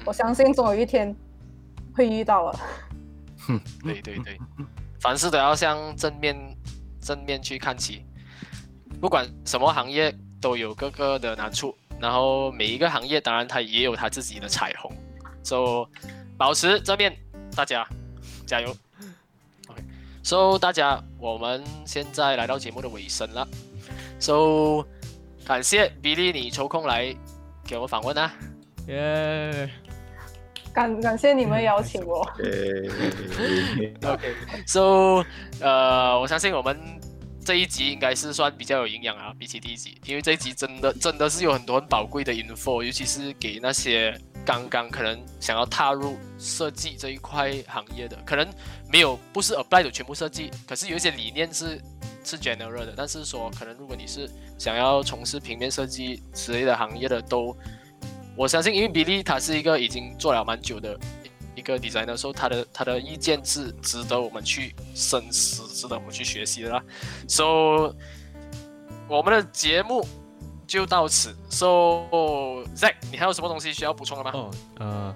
[0.06, 1.16] 我相信总有一天
[1.96, 2.60] 会遇到 了。
[3.84, 4.40] 对对对，
[5.00, 6.36] 凡事都要向正面
[7.00, 8.06] 正面去看齐，
[9.00, 14.92] 不管什么行业都有各个的难处，然后每一个行业当然它也有它自己的彩虹，
[15.44, 16.02] 所以
[16.38, 17.16] 保持正面，
[17.56, 17.88] 大家
[18.46, 18.76] 加油。
[19.68, 23.48] OK，so 大家我们现在来到节目的尾声了
[24.22, 24.86] ，so
[25.46, 27.14] 感谢比利你抽空来
[27.66, 28.32] 给我访问啊，
[28.88, 29.70] 耶！
[30.74, 32.26] 感感谢你们邀请我。
[34.02, 35.26] 呃 OK，so
[35.60, 36.80] 呃，我相信我们
[37.44, 48.48] 这一集应该是算比较有营养啊，比起第一集，因为这一集真的真的是有很多很宝贵的 info，尤其是给那些刚刚可能想要踏入设计这一块行业的，可能
[48.90, 51.82] 没有不是 apply 的全部设计，可是有一些理念是
[52.32, 57.56] 是 general 的，但是说可能如果你是想要从事平面设计之类的行业的都。
[58.38, 60.98] 我相信，因为比利他是一个已经做了蛮久的
[61.54, 66.82] 一个 designer，所以他的他的意见是值得我们去深思，值得我们去学习的啦。
[67.28, 67.94] So，
[69.10, 70.08] 我们的节目
[70.66, 71.36] 就到此。
[71.50, 74.32] So，Zack，你还有什么东西需要补充的吗？
[74.34, 75.16] 哦，呃，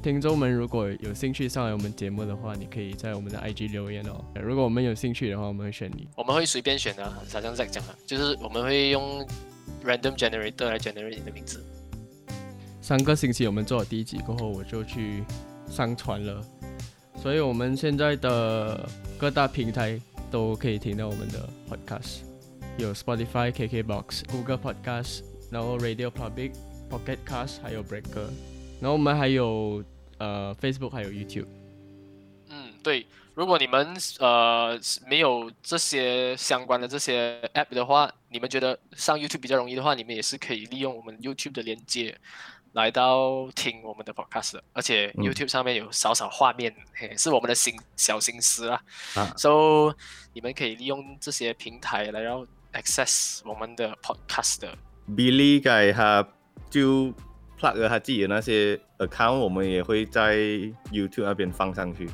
[0.00, 4.24] 听众们如果有兴趣上来我们节目的话，你可以在我们的 IG 留言哦。
[4.40, 6.06] 如果我们有兴趣的话，我们会选你。
[6.16, 9.26] 我们会随便选的，好像 Zack 讲的，就是我们会用
[9.84, 11.64] random generator 来 generate 你的名字。
[12.80, 15.24] 三个星期我们做了第一集过后，我就去
[15.68, 16.42] 上传了，
[17.20, 18.88] 所以我们现在的
[19.18, 22.20] 各大平台都可以听到我们的 podcast，
[22.78, 26.52] 有 Spotify、KKBox、Google Podcast，然后 Radio Public、
[26.88, 28.30] Pocket Cast，还有 Breaker，
[28.80, 29.84] 然后我们还有
[30.18, 31.46] 呃 Facebook，还有 YouTube。
[32.48, 42.16] 嗯，对，如果你们呃没有这些相关的这些 app 的话，你们觉得上 YouTube 比较容易的话，你们也是可以利用我们 YouTube 的连接。
[42.74, 48.80] 来到听我们的 podcast，而且 YouTube 上面有少少画面，嘿，是我们的心小心思啊。
[49.38, 49.96] So
[50.34, 54.68] 你们可以利用这些平台来让 access 我们的 podcast。
[55.08, 56.28] Billy 改他
[56.68, 57.12] 就
[57.60, 60.36] plug 了他自己的那些 account，我们也会在
[60.92, 62.08] YouTube 那边放上去，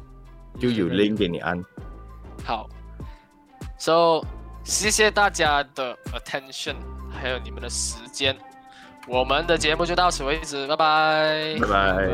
[0.59, 1.63] 就有 link 给你按。
[2.45, 2.69] 好
[3.79, 4.25] ，So
[4.65, 6.77] 谢谢大家的 attention，
[7.11, 8.37] 还有你们的时间。
[9.07, 12.09] 我们的节目就到此为止，拜拜，拜拜，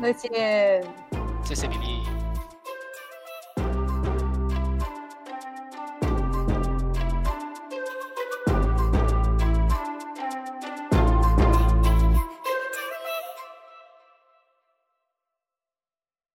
[0.00, 0.84] 再见，
[1.42, 2.23] 谢谢米粒。